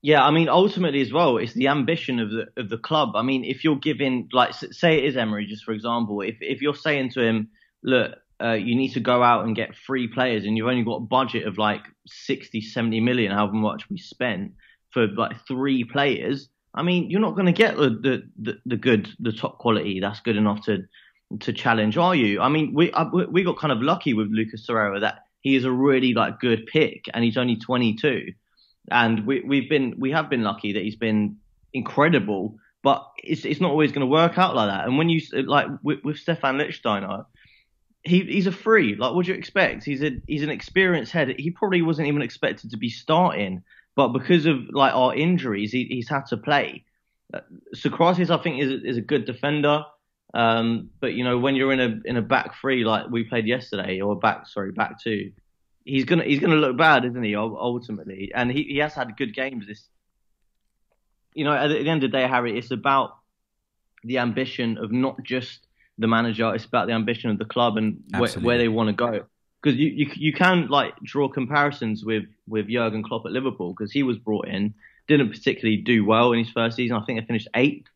[0.04, 3.16] Yeah, I mean, ultimately as well, it's the ambition of the of the club.
[3.16, 6.62] I mean, if you're giving, like, say it is Emery, just for example, if if
[6.62, 7.50] you're saying to him,
[7.84, 10.96] look, uh, you need to go out and get three players, and you've only got
[10.96, 14.54] a budget of like 60, 70 million, however much we spent
[14.90, 16.50] for like three players.
[16.74, 20.00] I mean, you're not going to get the, the the the good, the top quality
[20.00, 20.86] that's good enough to
[21.42, 22.42] to challenge, are you?
[22.42, 25.64] I mean, we uh, we got kind of lucky with Lucas Torreira that he is
[25.64, 28.34] a really like good pick, and he's only 22
[28.92, 31.38] and we, we've been we have been lucky that he's been
[31.74, 32.58] incredible.
[32.84, 34.88] But it's it's not always going to work out like that.
[34.88, 37.26] And when you like with, with Stefan Lichtsteiner,
[38.04, 38.96] he he's a free.
[38.96, 39.84] Like, what do you expect?
[39.84, 41.36] He's a he's an experienced head.
[41.38, 43.64] He probably wasn't even expected to be starting,
[43.96, 46.86] but because of like our injuries, he, he's had to play.
[47.34, 47.42] Uh,
[47.76, 49.84] Sokratis, I think, is is a good defender.
[50.34, 53.46] Um, but you know, when you're in a in a back three like we played
[53.46, 55.32] yesterday, or back sorry back two,
[55.84, 57.36] he's gonna he's gonna look bad, isn't he?
[57.36, 59.68] Ultimately, and he, he has had good games.
[59.68, 59.84] This,
[61.34, 63.18] you know, at the end of the day, Harry, it's about
[64.04, 65.68] the ambition of not just
[65.98, 68.94] the manager; it's about the ambition of the club and where, where they want to
[68.94, 69.26] go.
[69.62, 73.92] Because you, you you can like draw comparisons with with Jurgen Klopp at Liverpool because
[73.92, 74.74] he was brought in,
[75.08, 76.98] didn't particularly do well in his first season.
[76.98, 77.88] I think they finished eighth,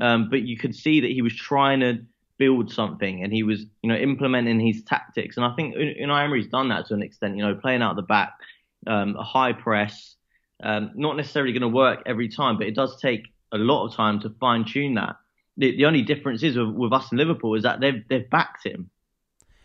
[0.00, 2.04] um, but you could see that he was trying to
[2.40, 5.36] build something and he was, you know, implementing his tactics.
[5.36, 8.02] And I think Unai Emery's done that to an extent, you know, playing out the
[8.02, 8.32] back,
[8.86, 10.16] um, a high press,
[10.62, 13.94] um, not necessarily going to work every time, but it does take a lot of
[13.94, 15.16] time to fine tune that.
[15.58, 18.64] The, the only difference is with, with, us in Liverpool is that they've they've backed
[18.64, 18.88] him.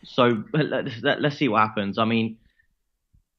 [0.04, 1.98] So let's, let, us see what happens.
[1.98, 2.38] I mean,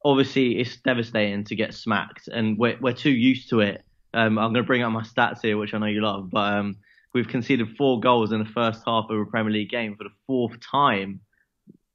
[0.03, 3.83] obviously it's devastating to get smacked, and we're we're too used to it.
[4.15, 6.53] Um, I'm going to bring up my stats here, which I know you love, but
[6.53, 6.77] um,
[7.17, 10.11] we've conceded four goals in the first half of a Premier League game for the
[10.27, 11.19] fourth time.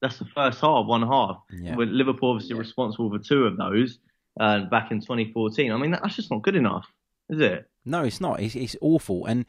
[0.01, 1.39] That's the first half, one half.
[1.51, 1.77] Yeah.
[1.77, 2.61] With Liverpool obviously yeah.
[2.61, 4.01] responsible for two of those
[4.41, 5.71] uh, back in 2014.
[5.71, 6.87] I mean, that's just not good enough,
[7.31, 7.71] is it?
[7.85, 8.41] No, it's not.
[8.41, 9.27] It's, it's awful.
[9.27, 9.47] And,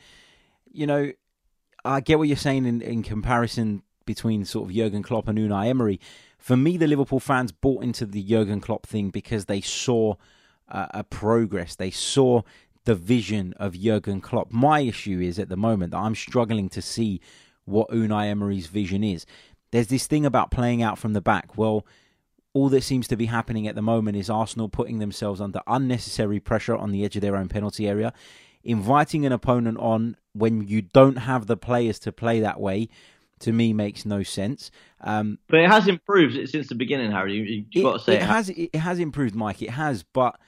[0.71, 1.11] you know,
[1.83, 5.69] I get what you're saying in, in comparison between sort of Jurgen Klopp and Unai
[5.69, 5.99] Emery.
[6.37, 10.15] For me, the Liverpool fans bought into the Jurgen Klopp thing because they saw
[10.69, 11.75] uh, a progress.
[11.75, 12.43] They saw
[12.85, 14.51] the vision of Jurgen Klopp.
[14.51, 17.21] My issue is at the moment that I'm struggling to see
[17.65, 19.25] what Unai Emery's vision is.
[19.71, 21.57] There's this thing about playing out from the back.
[21.57, 21.85] Well,
[22.53, 26.39] all that seems to be happening at the moment is Arsenal putting themselves under unnecessary
[26.39, 28.13] pressure on the edge of their own penalty area,
[28.63, 32.89] inviting an opponent on when you don't have the players to play that way
[33.43, 34.71] to me makes no sense.
[35.01, 37.65] Um, but it has improved since the beginning, Harry.
[37.71, 38.49] You, have got to say it, it has.
[38.49, 39.61] It has improved, Mike.
[39.61, 40.39] It has, but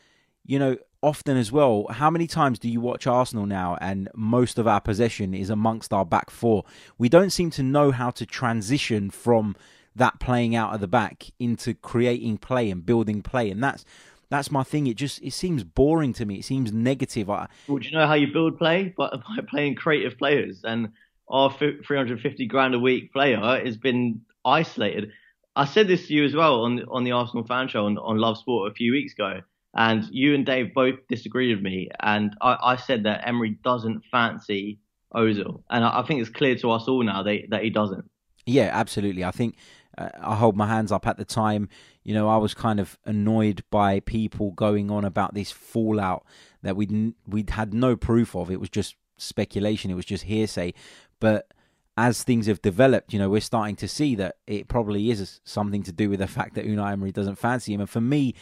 [0.45, 1.85] you know, often as well.
[1.91, 5.93] How many times do you watch Arsenal now, and most of our possession is amongst
[5.93, 6.65] our back four?
[6.97, 9.55] We don't seem to know how to transition from
[9.95, 13.85] that playing out of the back into creating play and building play, and that's
[14.29, 14.87] that's my thing.
[14.87, 16.39] It just it seems boring to me.
[16.39, 17.29] It seems negative.
[17.29, 18.85] I, well, do you know how you build play?
[18.97, 20.89] By, by playing creative players, and
[21.29, 25.11] our 350 grand a week player has been isolated.
[25.55, 28.17] I said this to you as well on on the Arsenal fan show on, on
[28.17, 29.41] Love Sport a few weeks ago,
[29.75, 31.89] and you and Dave both disagreed with me.
[31.99, 34.79] And I, I said that Emery doesn't fancy
[35.13, 38.09] Ozil, and I, I, think it's clear to us all now that, that he doesn't.
[38.45, 39.23] Yeah, absolutely.
[39.23, 39.55] I think
[39.97, 41.69] uh, I hold my hands up at the time.
[42.03, 46.25] You know, I was kind of annoyed by people going on about this fallout
[46.61, 48.51] that we'd we'd had no proof of.
[48.51, 49.91] It was just speculation.
[49.91, 50.73] It was just hearsay.
[51.19, 51.51] But
[51.97, 55.81] as things have developed, you know, we're starting to see that it probably is something
[55.83, 57.79] to do with the fact that Unai Emery doesn't fancy him.
[57.79, 58.35] And for me,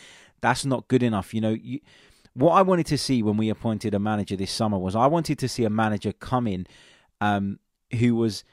[0.44, 1.34] that's not good enough.
[1.34, 1.80] You know, you,
[2.34, 5.40] what I wanted to see when we appointed a manager this summer was I wanted
[5.40, 6.68] to see a manager come in
[7.22, 7.60] um,
[7.98, 8.44] who was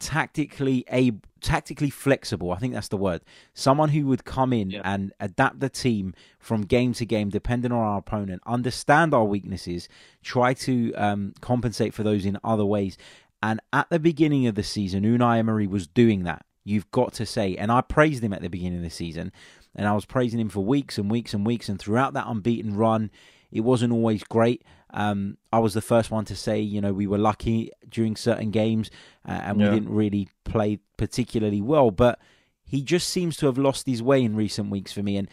[0.00, 2.50] tactically a tactically flexible.
[2.50, 3.22] I think that's the word.
[3.52, 4.80] Someone who would come in yeah.
[4.84, 9.88] and adapt the team from game to game, depending on our opponent, understand our weaknesses,
[10.22, 12.98] try to um, compensate for those in other ways.
[13.42, 16.44] And at the beginning of the season, Unai Emery was doing that.
[16.64, 19.32] You've got to say, and I praised him at the beginning of the season,
[19.74, 22.76] and I was praising him for weeks and weeks and weeks, and throughout that unbeaten
[22.76, 23.10] run,
[23.50, 24.62] it wasn't always great.
[24.94, 28.50] Um, I was the first one to say, you know, we were lucky during certain
[28.52, 28.90] games
[29.26, 29.68] uh, and yeah.
[29.68, 31.90] we didn't really play particularly well.
[31.90, 32.20] But
[32.64, 35.16] he just seems to have lost his way in recent weeks for me.
[35.16, 35.28] And,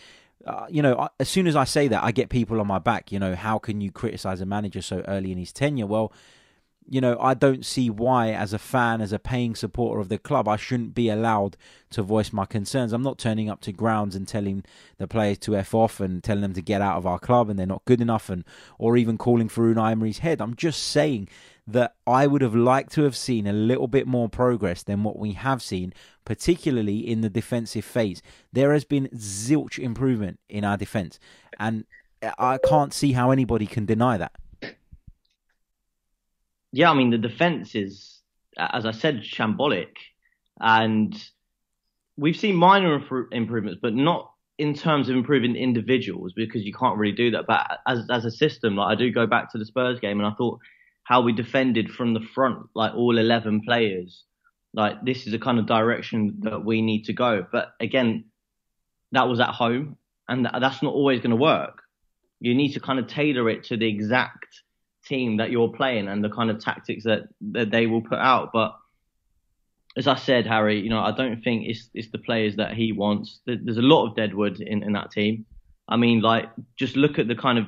[0.48, 3.12] uh, you know, as soon as I say that, I get people on my back.
[3.12, 5.86] You know, how can you criticize a manager so early in his tenure?
[5.86, 6.12] Well,
[6.88, 10.18] you know, I don't see why, as a fan, as a paying supporter of the
[10.18, 11.56] club, I shouldn't be allowed
[11.92, 12.92] to voice my concerns.
[12.92, 14.64] I'm not turning up to grounds and telling
[14.98, 17.58] the players to f off and telling them to get out of our club and
[17.58, 18.44] they're not good enough, and
[18.78, 20.42] or even calling for Unai Emery's head.
[20.42, 21.30] I'm just saying
[21.68, 25.20] that I would have liked to have seen a little bit more progress than what
[25.20, 25.94] we have seen,
[26.26, 28.22] particularly in the defensive phase.
[28.52, 31.20] There has been zilch improvement in our defence,
[31.60, 31.86] and
[32.38, 34.34] I can't see how anybody can deny that
[36.72, 38.20] yeah, I mean the defense is,
[38.58, 39.96] as I said, shambolic,
[40.60, 41.16] and
[42.18, 47.16] we've seen minor improvements, but not in terms of improving individuals because you can't really
[47.16, 47.46] do that.
[47.48, 50.28] But as as a system, like I do go back to the Spurs game, and
[50.28, 50.60] I thought
[51.04, 54.24] how we defended from the front, like all eleven players,
[54.74, 57.46] like this is the kind of direction that we need to go.
[57.52, 58.26] But again,
[59.12, 61.82] that was at home, and that's not always going to work.
[62.40, 64.62] You need to kind of tailor it to the exact
[65.08, 68.52] team that you're playing and the kind of tactics that, that they will put out.
[68.54, 68.76] But
[69.98, 72.92] as I said, Harry, you know, I don't think it's it's the players that he
[72.92, 73.40] wants.
[73.46, 75.46] There's a lot of deadwood in, in that team.
[75.88, 77.66] I mean, like just look at the kind of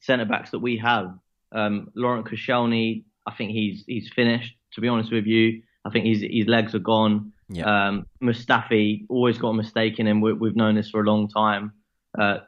[0.00, 1.18] centre backs that we have.
[1.52, 4.54] Um, Laurent Koscielny, I think he's he's finished.
[4.74, 7.32] To be honest with you, I think his his legs are gone.
[7.48, 7.88] Yeah.
[7.88, 10.20] Um, Mustafi always got a mistake in him.
[10.20, 11.72] We, have known this for a long time.
[12.16, 12.38] Uh,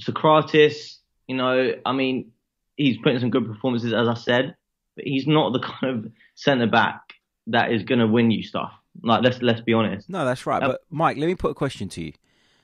[0.00, 2.32] Sokratis, you know, I mean,
[2.76, 4.56] he's putting some good performances, as I said,
[4.94, 7.14] but he's not the kind of centre back
[7.48, 8.72] that is going to win you stuff.
[9.02, 10.08] Like let's let's be honest.
[10.08, 10.62] No, that's right.
[10.62, 12.12] Um, but Mike, let me put a question to you.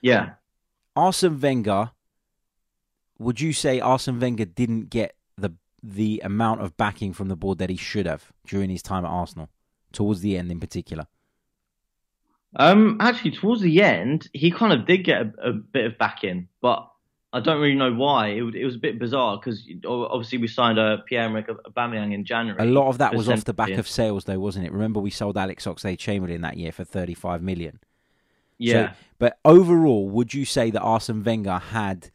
[0.00, 0.30] Yeah,
[0.96, 1.90] Arsene Wenger.
[3.18, 7.58] Would you say Arsene Wenger didn't get the the amount of backing from the board
[7.58, 9.50] that he should have during his time at Arsenal,
[9.92, 11.06] towards the end in particular?
[12.56, 16.48] Um, actually, towards the end, he kind of did get a, a bit of backing,
[16.60, 16.91] but
[17.34, 18.28] I don't really know why.
[18.28, 22.24] It, it was a bit bizarre because obviously we signed uh, a Pierre-Emerick Aubameyang in
[22.24, 22.62] January.
[22.62, 24.72] A lot of that was off the back of sales, though, wasn't it?
[24.72, 27.80] Remember we sold Alex Oxlade-Chamberlain that year for 35 million.
[28.58, 28.90] Yeah.
[28.90, 32.10] So, but overall, would you say that Arsene Wenger had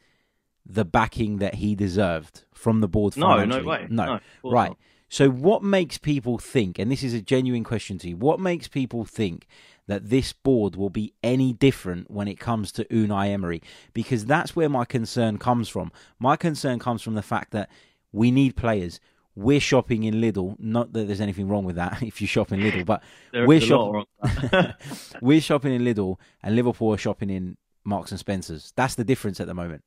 [0.66, 3.18] the backing that he deserved from the board?
[3.18, 3.88] No, no way.
[3.90, 4.70] No, no right.
[4.70, 4.78] Not.
[5.10, 8.68] So, what makes people think, and this is a genuine question to you, what makes
[8.68, 9.48] people think
[9.88, 13.62] that this board will be any different when it comes to Unai Emery?
[13.94, 15.92] Because that's where my concern comes from.
[16.20, 17.70] My concern comes from the fact that
[18.12, 19.00] we need players.
[19.36, 20.56] We're shopping in Lidl.
[20.60, 24.06] Not that there's anything wrong with that if you shop in Lidl, but we're shopping.
[25.22, 28.74] we're shopping in Lidl, and Liverpool are shopping in Marks and Spencers.
[28.76, 29.84] That's the difference at the moment.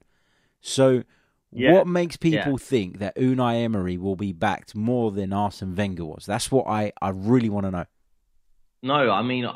[0.61, 1.05] So
[1.53, 1.73] yeah.
[1.73, 2.57] What makes people yeah.
[2.59, 6.25] think that Unai Emery will be backed more than Arsene Wenger was?
[6.25, 7.85] That's what I, I really want to know.
[8.83, 9.47] No, I mean,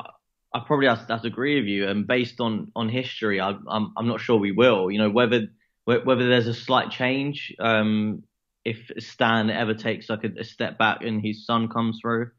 [0.55, 1.87] I probably have, to agree with you.
[1.89, 4.89] And based on, on history, I, I'm I'm not sure we will.
[4.89, 5.47] You know, whether
[5.83, 8.23] whether there's a slight change, um,
[8.63, 12.31] if Stan ever takes like a, a step back and his son comes through,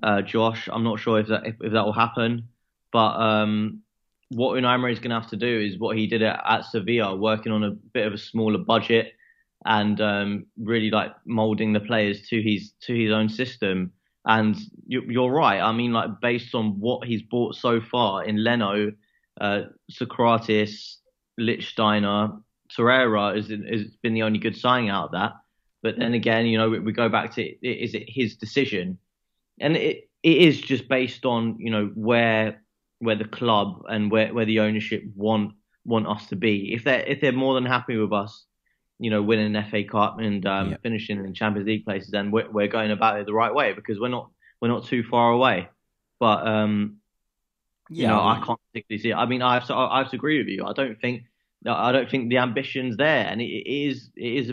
[0.00, 0.68] uh, Josh.
[0.72, 2.48] I'm not sure if that if, if that will happen,
[2.92, 3.82] but um,
[4.28, 6.64] what Unai Emery is going to have to do is what he did at, at
[6.66, 9.12] Sevilla, working on a bit of a smaller budget
[9.64, 13.92] and um, really like molding the players to his to his own system.
[14.24, 14.56] And
[14.86, 15.60] you, are right.
[15.60, 18.92] I mean, like based on what he's bought so far in Leno,
[19.40, 20.96] uh, Sokratis,
[21.38, 22.42] Lichtsteiner,
[22.76, 25.32] Torreira has, has been the only good signing out of that.
[25.82, 28.98] But then again, you know, we, we go back to is it his decision?
[29.58, 32.62] And it it is just based on you know where
[32.98, 35.54] where the club and where where the ownership want
[35.84, 36.74] want us to be.
[36.74, 38.44] If they're if they're more than happy with us,
[39.00, 42.50] you know, winning an FA Cup and um, finishing in Champions League places, then we're,
[42.50, 45.68] we're going about it the right way because we're not we're not too far away.
[46.18, 46.98] But um,
[47.88, 49.14] yeah, you know, I, mean, I can't particularly see it.
[49.14, 50.66] I mean, I have to I have to agree with you.
[50.66, 51.22] I don't think
[51.66, 54.52] I don't think the ambition's there, and it, it is it is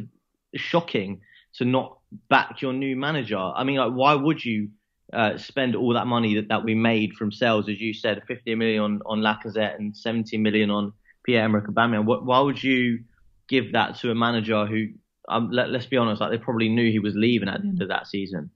[0.56, 1.20] shocking
[1.56, 3.38] to not back your new manager.
[3.38, 4.70] I mean, like, why would you
[5.12, 8.56] uh, spend all that money that, that we made from sales, as you said, 50
[8.56, 12.06] million on, on Lacazette and 70 million on Pierre-Emerick Aubameyang?
[12.06, 13.00] Why would you
[13.48, 14.88] give that to a manager who,
[15.30, 17.82] um, let, us be honest, like they probably knew he was leaving at the end
[17.82, 18.50] of that season?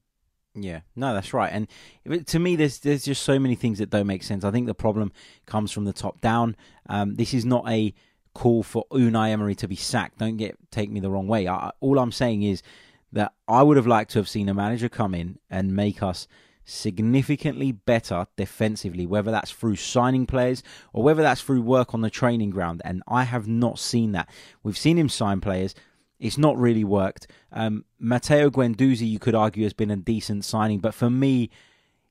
[0.54, 1.52] Yeah, no, that's right.
[1.52, 4.44] And to me, there's there's just so many things that don't make sense.
[4.44, 5.14] I think the problem
[5.46, 6.58] comes from the top down.
[6.90, 7.94] Um, this is not a
[8.34, 10.18] call for Unai Emery to be sacked.
[10.18, 11.48] Don't get take me the wrong way.
[11.48, 12.64] I, all I'm saying is
[13.14, 16.28] that I would have liked to have seen a manager come in and make us
[16.66, 22.10] significantly better defensively, whether that's through signing players or whether that's through work on the
[22.10, 22.82] training ground.
[22.86, 24.30] And I have not seen that.
[24.64, 25.76] We've seen him sign players.
[26.20, 27.28] It's not really worked.
[27.52, 31.50] Um, Matteo Guendouzi, you could argue, has been a decent signing, but for me,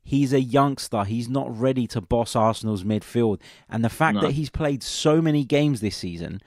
[0.03, 1.05] he's a youngster.
[1.05, 3.41] He's not ready to boss Arsenal's midfield.
[3.69, 4.23] And the fact no.
[4.23, 6.41] that he's played so many games this season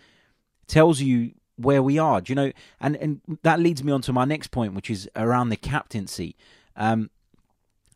[0.68, 2.20] tells you where we are.
[2.20, 2.52] Do you know?
[2.80, 6.36] And and that leads me on to my next point, which is around the captaincy.
[6.76, 7.10] Um,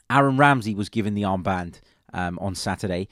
[0.10, 1.82] Aaron Ramsey was given the armband
[2.14, 3.08] um, on Saturday.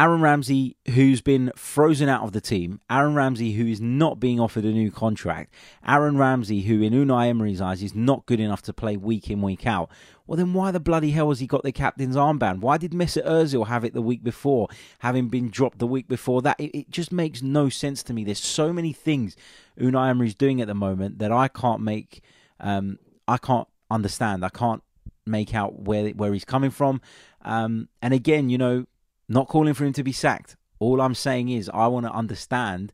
[0.00, 4.40] Aaron Ramsey, who's been frozen out of the team, Aaron Ramsey, who is not being
[4.40, 5.52] offered a new contract,
[5.86, 9.42] Aaron Ramsey, who in Unai Emery's eyes is not good enough to play week in,
[9.42, 9.90] week out.
[10.26, 12.60] Well, then why the bloody hell has he got the captain's armband?
[12.60, 14.68] Why did Mesut Ozil have it the week before,
[15.00, 16.58] having been dropped the week before that?
[16.58, 18.24] It, it just makes no sense to me.
[18.24, 19.36] There's so many things
[19.78, 22.22] Unai Emery's doing at the moment that I can't make,
[22.58, 24.46] um, I can't understand.
[24.46, 24.82] I can't
[25.26, 27.00] make out where where he's coming from.
[27.42, 28.86] Um, and again, you know,
[29.28, 30.56] not calling for him to be sacked.
[30.78, 32.92] All I'm saying is I want to understand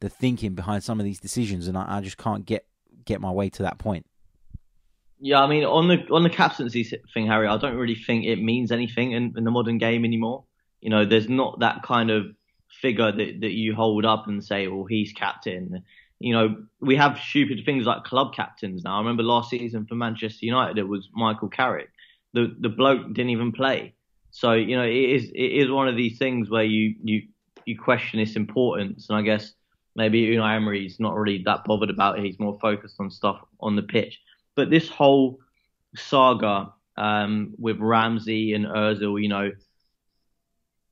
[0.00, 2.66] the thinking behind some of these decisions, and I, I just can't get
[3.04, 4.06] get my way to that point.
[5.18, 6.84] Yeah, I mean, on the on the captaincy
[7.14, 10.44] thing, Harry, I don't really think it means anything in, in the modern game anymore.
[10.80, 12.26] You know, there's not that kind of
[12.80, 15.82] figure that, that you hold up and say, well, he's captain.
[16.18, 18.96] You know, we have stupid things like club captains now.
[18.96, 21.90] I remember last season for Manchester United, it was Michael Carrick.
[22.32, 23.94] The the bloke didn't even play.
[24.30, 27.22] So you know, it is it is one of these things where you you
[27.64, 29.52] you question its importance, and I guess
[29.94, 32.24] maybe Unai Emery's not really that bothered about it.
[32.24, 34.20] He's more focused on stuff on the pitch.
[34.54, 35.38] But this whole
[35.96, 39.50] saga um, with Ramsey and Özil, you know,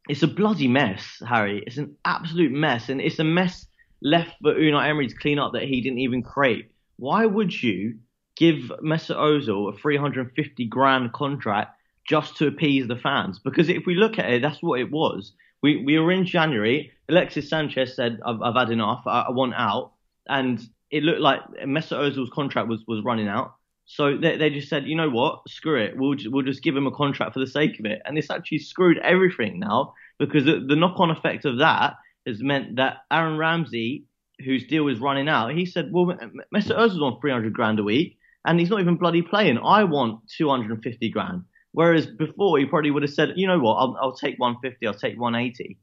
[0.09, 1.63] it's a bloody mess, Harry.
[1.67, 3.67] It's an absolute mess, and it's a mess
[4.05, 6.71] left for Unai Emery to clean up that he didn't even create.
[6.97, 7.99] Why would you
[8.37, 13.39] give Mesut Ozil a 350 grand contract just to appease the fans.
[13.39, 15.33] Because if we look at it, that's what it was.
[15.63, 16.93] We we were in January.
[17.09, 19.03] Alexis Sanchez said, "I've, I've had enough.
[19.07, 19.93] I, I, want out,"
[20.29, 23.55] and it looked like Mesut Ozil's contract was was running out.
[23.87, 25.95] So they, they just said, you know what, screw it.
[25.95, 28.01] We'll just, we'll just give him a contract for the sake of it.
[28.07, 32.43] And it's actually screwed everything now because the, the knock on effect of that has
[32.43, 34.05] meant that Aaron Ramsey,
[34.45, 36.07] whose deal is running out, he said, well,
[36.55, 39.59] Mesut Ozil's on 300 grand a week and he's not even bloody playing.
[39.59, 41.45] I want 250 grand.
[41.73, 44.95] Whereas before, he probably would have said, you know what, I'll, I'll take 150, I'll
[44.95, 45.79] take 180.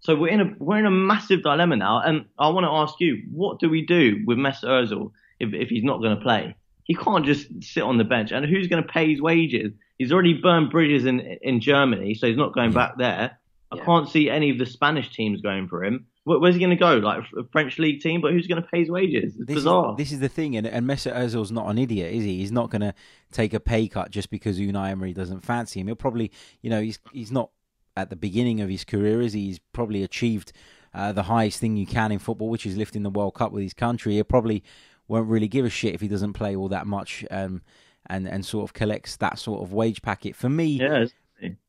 [0.00, 2.94] So we're in a we're in a massive dilemma now, and I want to ask
[3.00, 5.10] you, what do we do with Mesut Ozil
[5.40, 6.54] if if he's not going to play?
[6.84, 9.72] He can't just sit on the bench, and who's going to pay his wages?
[9.98, 13.38] He's already burned bridges in in Germany, so he's not going back there.
[13.72, 16.06] I can't see any of the Spanish teams going for him.
[16.24, 16.96] Where's he going to go?
[16.96, 19.36] Like a French league team, but who's going to pay his wages?
[19.36, 19.92] It's this bizarre.
[19.92, 22.38] Is, this is the thing, and, and Mesut Ozil's not an idiot, is he?
[22.38, 22.94] He's not going to
[23.32, 25.86] take a pay cut just because Unai Emery doesn't fancy him.
[25.86, 27.50] He'll probably, you know, he's he's not
[27.96, 29.46] at the beginning of his career, is he?
[29.46, 30.52] He's probably achieved
[30.92, 33.62] uh, the highest thing you can in football, which is lifting the World Cup with
[33.62, 34.16] his country.
[34.16, 34.64] He probably
[35.08, 37.62] won't really give a shit if he doesn't play all that much, um,
[38.06, 40.34] and and sort of collects that sort of wage packet.
[40.34, 41.06] For me, yeah,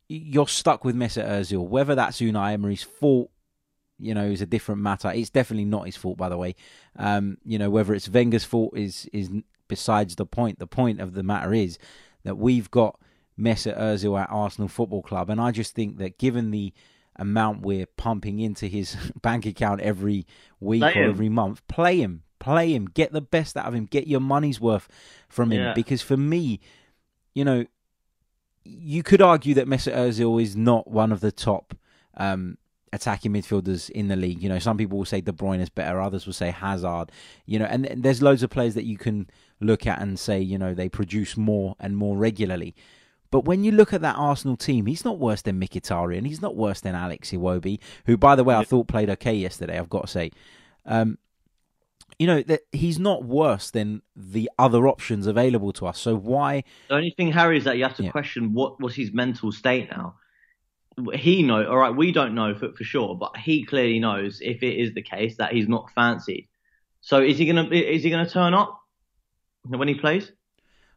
[0.08, 1.68] you're stuck with Mesut Ozil.
[1.68, 3.30] Whether that's Unai Emery's fault
[4.00, 5.12] you know, is a different matter.
[5.12, 6.56] It's definitely not his fault, by the way.
[6.98, 9.30] Um, you know, whether it's Wenger's fault is is
[9.68, 10.60] besides the point.
[10.60, 11.78] The point of the matter is
[12.24, 13.00] that we've got
[13.40, 16.74] Mesut Ozil at Arsenal Football Club, and I just think that given the
[17.16, 20.28] amount we're pumping into his bank account every
[20.60, 21.10] week Play or him.
[21.10, 24.62] every month, play him, play him, get the best out of him, get your money's
[24.62, 24.88] worth
[25.28, 25.62] from him.
[25.62, 25.74] Yeah.
[25.74, 26.60] Because for me,
[27.34, 27.66] you know,
[28.68, 31.76] you could argue that Mesut Ozil is not one of the top
[32.16, 32.58] um,
[32.94, 34.42] attacking midfielders in the league.
[34.42, 37.12] You know, some people will say De Bruyne is better, others will say Hazard.
[37.46, 40.58] You know, and there's loads of players that you can look at and say, you
[40.58, 42.76] know, they produce more and more regularly.
[43.30, 46.26] But when you look at that Arsenal team, he's not worse than Mkhitaryan.
[46.26, 49.78] He's not worse than Alex Iwobi, who, by the way, I thought played okay yesterday.
[49.78, 50.32] I've got to say,
[50.86, 51.18] um,
[52.20, 56.00] you know, that he's not worse than the other options available to us.
[56.00, 56.64] So why?
[56.90, 58.12] The only thing, Harry, is that you have to Yeah.
[58.12, 60.16] question what was his mental state now.
[61.14, 61.96] He know, all right.
[61.96, 65.38] We don't know for, for sure, but he clearly knows if it is the case
[65.38, 66.48] that he's not fancied.
[67.02, 68.82] So is he gonna is he gonna turn up
[69.64, 70.32] when he plays?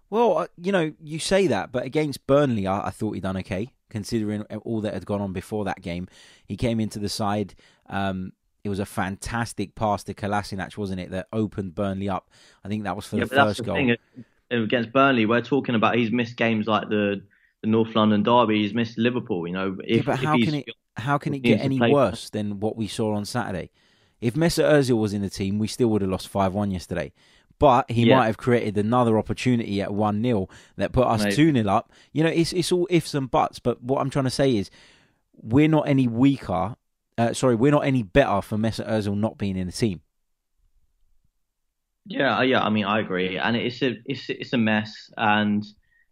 [0.09, 3.37] Well, uh, you know, you say that, but against Burnley, I, I thought he done
[3.37, 6.09] okay, considering all that had gone on before that game.
[6.47, 7.55] He came into the side.
[7.87, 8.33] Um,
[8.65, 12.31] it was a fantastic pass to Kolasinac, wasn't it, that opened Burnley up.
[12.65, 13.75] I think that was for yeah, the first the goal.
[13.77, 15.27] thing uh, against Burnley.
[15.27, 17.23] We're talking about he's missed games like the
[17.63, 18.63] the North London derby.
[18.63, 19.47] He's missed Liverpool.
[19.47, 22.61] You know, if, yeah, but how can it how can it get any worse than
[22.61, 23.71] what we saw on Saturday?
[24.21, 27.13] If Mesut Ozil was in the team, we still would have lost five one yesterday.
[27.59, 28.17] But he Yeah.
[28.17, 31.93] might have created another opportunity at one 0 that put us two 0 up.
[32.13, 33.59] You know, it's it's all ifs and buts.
[33.59, 34.71] But what I'm trying to say is,
[35.35, 36.77] we're not any weaker.
[37.21, 40.01] Uh, sorry, we're not any better for Mesut Ozil not being in the team.
[42.07, 42.63] Yeah, uh, yeah.
[42.63, 45.63] I mean, I agree, and it's a it's it's a mess, and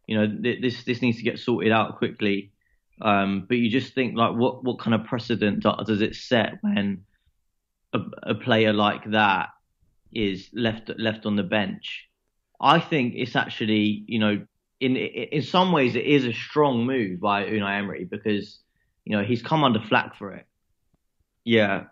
[0.07, 2.53] you know th- this this needs to get sorted out quickly.
[3.01, 7.05] Um, but you just think like, what what kind of precedent does it set when
[7.95, 9.49] a, a player like that
[10.13, 12.07] is left left on the bench?
[12.61, 14.45] I think it's actually you know
[14.79, 18.59] in in some ways it is a strong move by Unai Emery because
[19.07, 20.45] you know he's come under flack for it.
[21.49, 21.85] Yeah,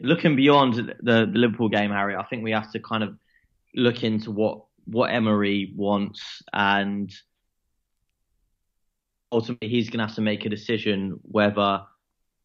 [0.00, 3.16] looking beyond the, the Liverpool game, Harry, I think we have to kind of
[3.74, 7.10] look into what what Emery wants, and
[9.32, 11.80] ultimately he's going to have to make a decision whether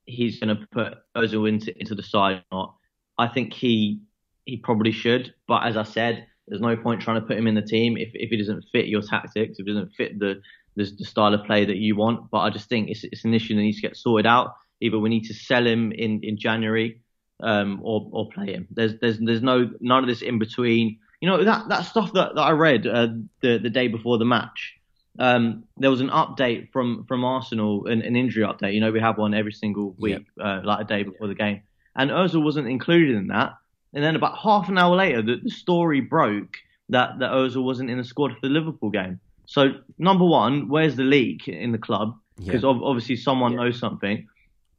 [0.06, 2.76] he's going to put Ozil into into the side or not.
[3.18, 4.00] I think he
[4.46, 7.56] he probably should, but as I said, there's no point trying to put him in
[7.56, 10.42] the team if if he doesn't fit your tactics, if he doesn't fit the
[10.78, 12.32] the, the style of play that you want.
[12.32, 14.54] But I just think it's it's an issue that needs to get sorted out.
[14.82, 17.00] Either we need to sell him in in January
[17.42, 18.68] um, or or play him.
[18.72, 21.00] There's there's there's no none of this in between.
[21.22, 23.08] You know that that stuff that, that I read uh,
[23.42, 24.74] the the day before the match.
[25.20, 28.74] Um, there was an update from from Arsenal, an, an injury update.
[28.74, 31.62] You know we have one every single week, uh, like a day before the game,
[31.96, 33.54] and Ozil wasn't included in that.
[33.94, 36.56] And then about half an hour later, the, the story broke
[36.90, 39.20] that that Ozil wasn't in the squad for the Liverpool game.
[39.46, 42.16] So number one, where's the leak in the club?
[42.44, 42.70] Because Yeah.
[42.70, 44.28] obviously someone knows something.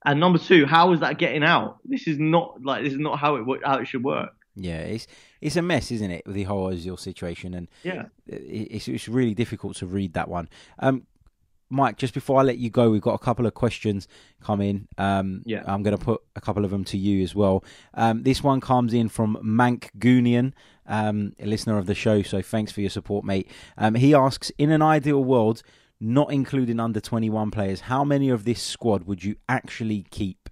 [0.05, 1.79] And number two, how is that getting out?
[1.85, 4.31] This is not like this is not how it how it should work.
[4.57, 5.07] Yeah, it's
[5.41, 8.05] it's a mess, isn't it, the whole Ozil situation, and Yeah.
[8.27, 10.49] it's it's really difficult to read that one.
[10.79, 11.07] Um,
[11.71, 14.07] Mike, just before I let you go, we've got a couple of questions
[14.41, 14.87] come in.
[14.99, 15.65] Um, Yeah.
[15.67, 17.65] I'm going to put a couple of them to you as well.
[17.95, 20.53] Um, this one comes in from Mank Goonian,
[20.87, 22.23] um, a listener of the show.
[22.23, 23.49] So thanks for your support, mate.
[23.79, 25.63] Um, he asks, in an ideal world,
[26.01, 30.49] not including under 21 players, how many of this squad would you actually keep?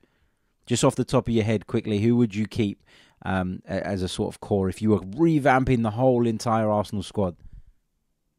[0.67, 2.83] Just off the top of your head, quickly, who would you keep
[3.25, 7.37] um, as a sort of core if you were revamping the whole entire Arsenal squad?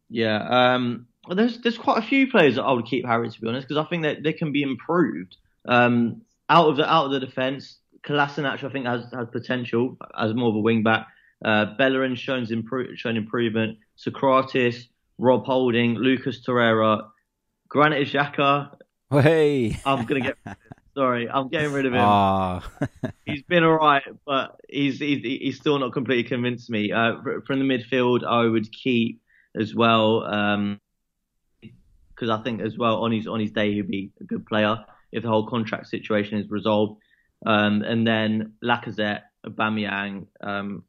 [0.10, 0.44] Yeah.
[0.48, 3.68] Um, there's there's quite a few players that I would keep Harry to be honest
[3.68, 5.38] because I think that they can be improved.
[5.68, 10.34] Um, out of the out of the defence, Kolasinac I think has has potential as
[10.34, 11.08] more of a wing back.
[11.44, 13.78] Uh, Bellerin shown impro- shown improvement.
[13.98, 14.88] Sokratis,
[15.18, 17.08] Rob Holding, Lucas Torreira,
[17.68, 18.72] Granit Xhaka.
[19.10, 20.38] Hey, I'm gonna get
[20.96, 22.02] sorry, I'm getting rid of him.
[22.02, 22.68] ah,
[23.26, 26.92] he's been alright, but he's, he's he's still not completely convinced me.
[26.92, 29.22] Uh, from the midfield, I would keep
[29.56, 30.22] as well
[31.62, 34.78] because I think as well on his on his day he'd be a good player
[35.12, 37.02] if the whole contract situation is resolved.
[37.46, 40.28] Um, and then Lacazette, Aubameyang.
[40.42, 40.84] Um,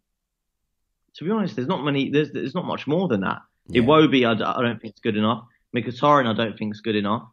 [1.16, 2.10] to be honest, there's not many.
[2.10, 3.38] There's there's not much more than that.
[3.68, 3.82] Yeah.
[3.82, 5.44] Iwobi, I don't think it's good enough.
[5.74, 7.24] Mkhitaryan, I don't think it's good enough.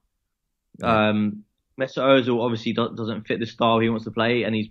[0.80, 1.10] Yeah.
[1.10, 1.44] Um,
[1.80, 4.68] Mesut Ozil obviously do- doesn't fit the style he wants to play, and he's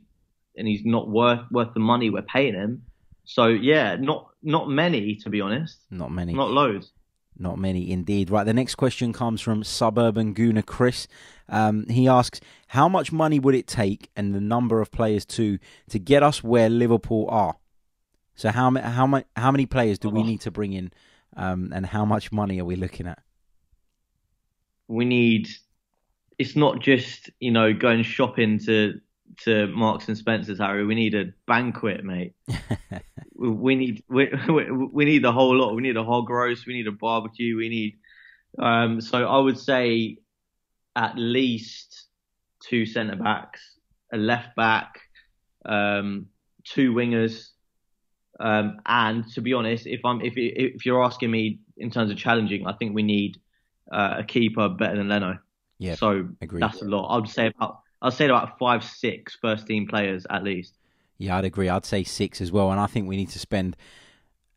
[0.56, 2.82] and he's not worth worth the money we're paying him.
[3.24, 6.32] So yeah, not not many to be honest, not many.
[6.34, 6.92] not loads.
[7.38, 8.28] Not many indeed.
[8.30, 11.08] Right, the next question comes from Suburban Gooner Chris.
[11.48, 12.38] Um, he asks,
[12.68, 15.58] How much money would it take and the number of players too
[15.88, 17.56] to get us where Liverpool are?
[18.34, 20.24] So how how how many players do we Oh.
[20.24, 20.92] need to bring in,
[21.36, 23.20] um, and how much money are we looking at?
[24.90, 25.48] we need.
[26.38, 29.00] It's not just you know going shopping to
[29.44, 30.84] to Marks and Spencers, Harry.
[30.84, 32.34] We need a banquet, mate.
[33.34, 34.28] we need we,
[34.92, 35.74] we need the whole lot.
[35.74, 36.66] We need a hog roast.
[36.66, 37.56] We need a barbecue.
[37.56, 37.98] We need.
[38.58, 40.18] Um, so I would say
[40.96, 42.06] at least
[42.68, 43.60] two centre backs,
[44.12, 44.98] a left back,
[45.64, 46.26] um,
[46.64, 47.50] two wingers,
[48.40, 52.16] um, and to be honest, if I'm if if you're asking me in terms of
[52.16, 53.38] challenging, I think we need
[53.92, 55.38] uh, a keeper better than Leno.
[55.78, 56.62] Yeah, so agreed.
[56.62, 57.16] that's a lot.
[57.16, 60.74] I'd say about I'd say about five, six first team players at least.
[61.18, 61.68] Yeah, I'd agree.
[61.68, 63.76] I'd say six as well, and I think we need to spend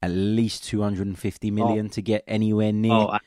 [0.02, 1.90] at least 250 million oh.
[1.90, 3.18] to get anywhere near oh,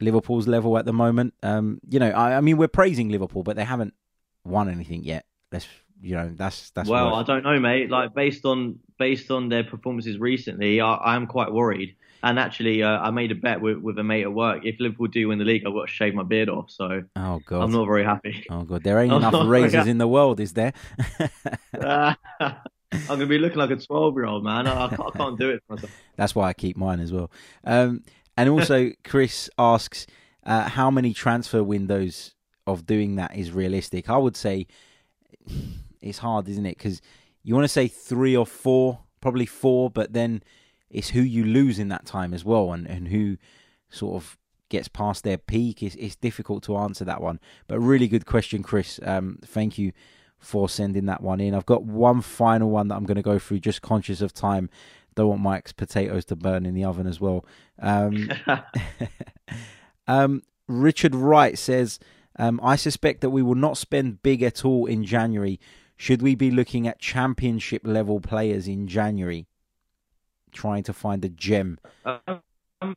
[0.00, 1.34] Liverpool's level at the moment.
[1.42, 3.92] Um, you know, I, I, mean, we're praising Liverpool, but they haven't
[4.44, 5.26] won anything yet.
[5.52, 5.66] Let's,
[6.00, 6.88] you know, that's that's.
[6.88, 7.14] Well.
[7.14, 7.90] I don't know, mate.
[7.90, 11.96] Like based on based on their performances recently, I, am quite worried.
[12.20, 14.64] And actually, uh, I made a bet with, with a mate at work.
[14.64, 16.68] If Liverpool do win the league, I've got to shave my beard off.
[16.68, 18.44] So, oh god, I'm not very happy.
[18.50, 20.72] Oh god, there ain't enough razors in the world, is there?
[21.78, 22.14] uh,
[22.92, 24.66] I'm gonna be looking like a 12 year old man.
[24.66, 25.62] I, I, can't, I, can't, do it.
[26.16, 27.30] That's why I keep mine as well.
[27.64, 28.02] Um,
[28.36, 30.06] and also, Chris asks,
[30.44, 32.34] uh, how many transfer windows
[32.66, 34.08] of doing that is realistic?
[34.08, 34.66] I would say
[36.00, 36.76] it's hard, isn't it?
[36.76, 37.00] Because
[37.42, 40.42] you want to say three or four, probably four, but then
[40.90, 43.36] it's who you lose in that time as well, and, and who
[43.90, 44.38] sort of
[44.68, 45.82] gets past their peak.
[45.82, 49.00] It's, it's difficult to answer that one, but really good question, Chris.
[49.02, 49.92] Um, thank you
[50.38, 51.54] for sending that one in.
[51.54, 54.70] I've got one final one that I'm going to go through, just conscious of time.
[55.14, 57.44] Don't want Mike's potatoes to burn in the oven as well.
[57.80, 58.30] Um,
[60.06, 61.98] um, Richard Wright says,
[62.38, 65.58] um, I suspect that we will not spend big at all in January.
[65.98, 69.46] Should we be looking at championship level players in January?
[70.52, 71.78] trying to find a gem.
[72.04, 72.94] Um,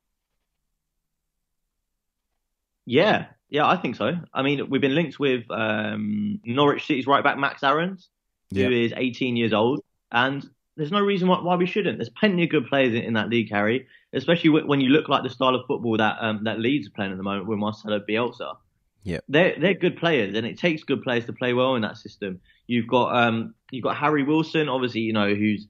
[2.86, 4.14] yeah, yeah, I think so.
[4.34, 8.10] I mean, we've been linked with um, Norwich City's right back Max Aarons,
[8.54, 8.72] who yep.
[8.72, 9.82] is 18 years old,
[10.12, 11.98] and there's no reason why, why we shouldn't.
[11.98, 13.88] There's plenty of good players in, in, that league, Harry.
[14.14, 17.12] Especially when you look like the style of football that um, that Leeds are playing
[17.12, 18.58] at the moment with Marcelo Bielsa.
[19.04, 21.98] Yeah, they're they're good players, and it takes good players to play well in that
[21.98, 22.40] system.
[22.68, 25.68] You've got um you've got Harry Wilson, obviously, you know, who's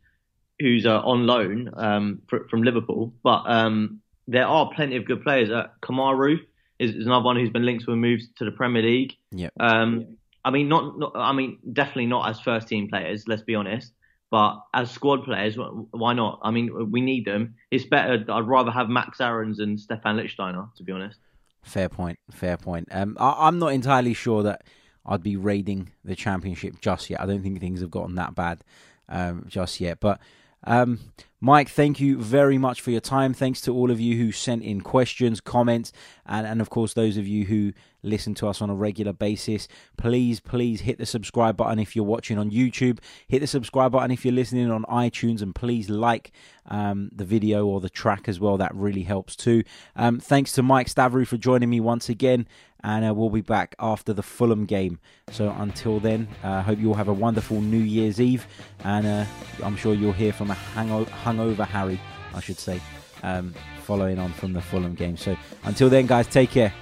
[0.61, 3.13] who's uh, on loan um, fr- from Liverpool.
[3.23, 5.49] But um, there are plenty of good players.
[5.49, 6.37] Uh, Kamaru
[6.79, 9.17] is, is, another one who's been linked to a move to the Premier League.
[9.31, 9.49] Yeah.
[9.59, 11.11] Um, I mean, not, not.
[11.15, 13.27] I mean, definitely not as first team players.
[13.27, 13.91] Let's be honest.
[14.29, 16.39] But as squad players, why not?
[16.41, 17.55] I mean, we need them.
[17.69, 18.23] It's better.
[18.29, 21.19] I'd rather have Max Aarons and Stefan Lichtsteiner, to be honest.
[21.63, 22.19] Fair point.
[22.31, 22.87] Fair point.
[22.91, 24.63] Um, I, I'm not entirely sure that
[25.05, 27.21] I'd be raiding the championship just yet.
[27.21, 28.63] I don't think things have gotten that bad
[29.09, 29.99] um, just yet.
[29.99, 30.19] But
[30.63, 30.99] um,
[31.39, 33.33] Mike, thank you very much for your time.
[33.33, 35.91] Thanks to all of you who sent in questions, comments,
[36.25, 39.67] and, and of course, those of you who listen to us on a regular basis.
[39.97, 42.99] Please, please hit the subscribe button if you're watching on YouTube.
[43.27, 46.31] Hit the subscribe button if you're listening on iTunes, and please like
[46.67, 48.57] um, the video or the track as well.
[48.57, 49.63] That really helps too.
[49.95, 52.47] Um, thanks to Mike Stavrou for joining me once again
[52.83, 54.99] and uh, we'll be back after the Fulham game.
[55.31, 58.45] So until then, I uh, hope you all have a wonderful New Year's Eve,
[58.83, 59.25] and uh,
[59.63, 61.99] I'm sure you'll hear from a hango- hungover Harry,
[62.33, 62.81] I should say,
[63.23, 65.17] um, following on from the Fulham game.
[65.17, 66.73] So until then, guys, take care.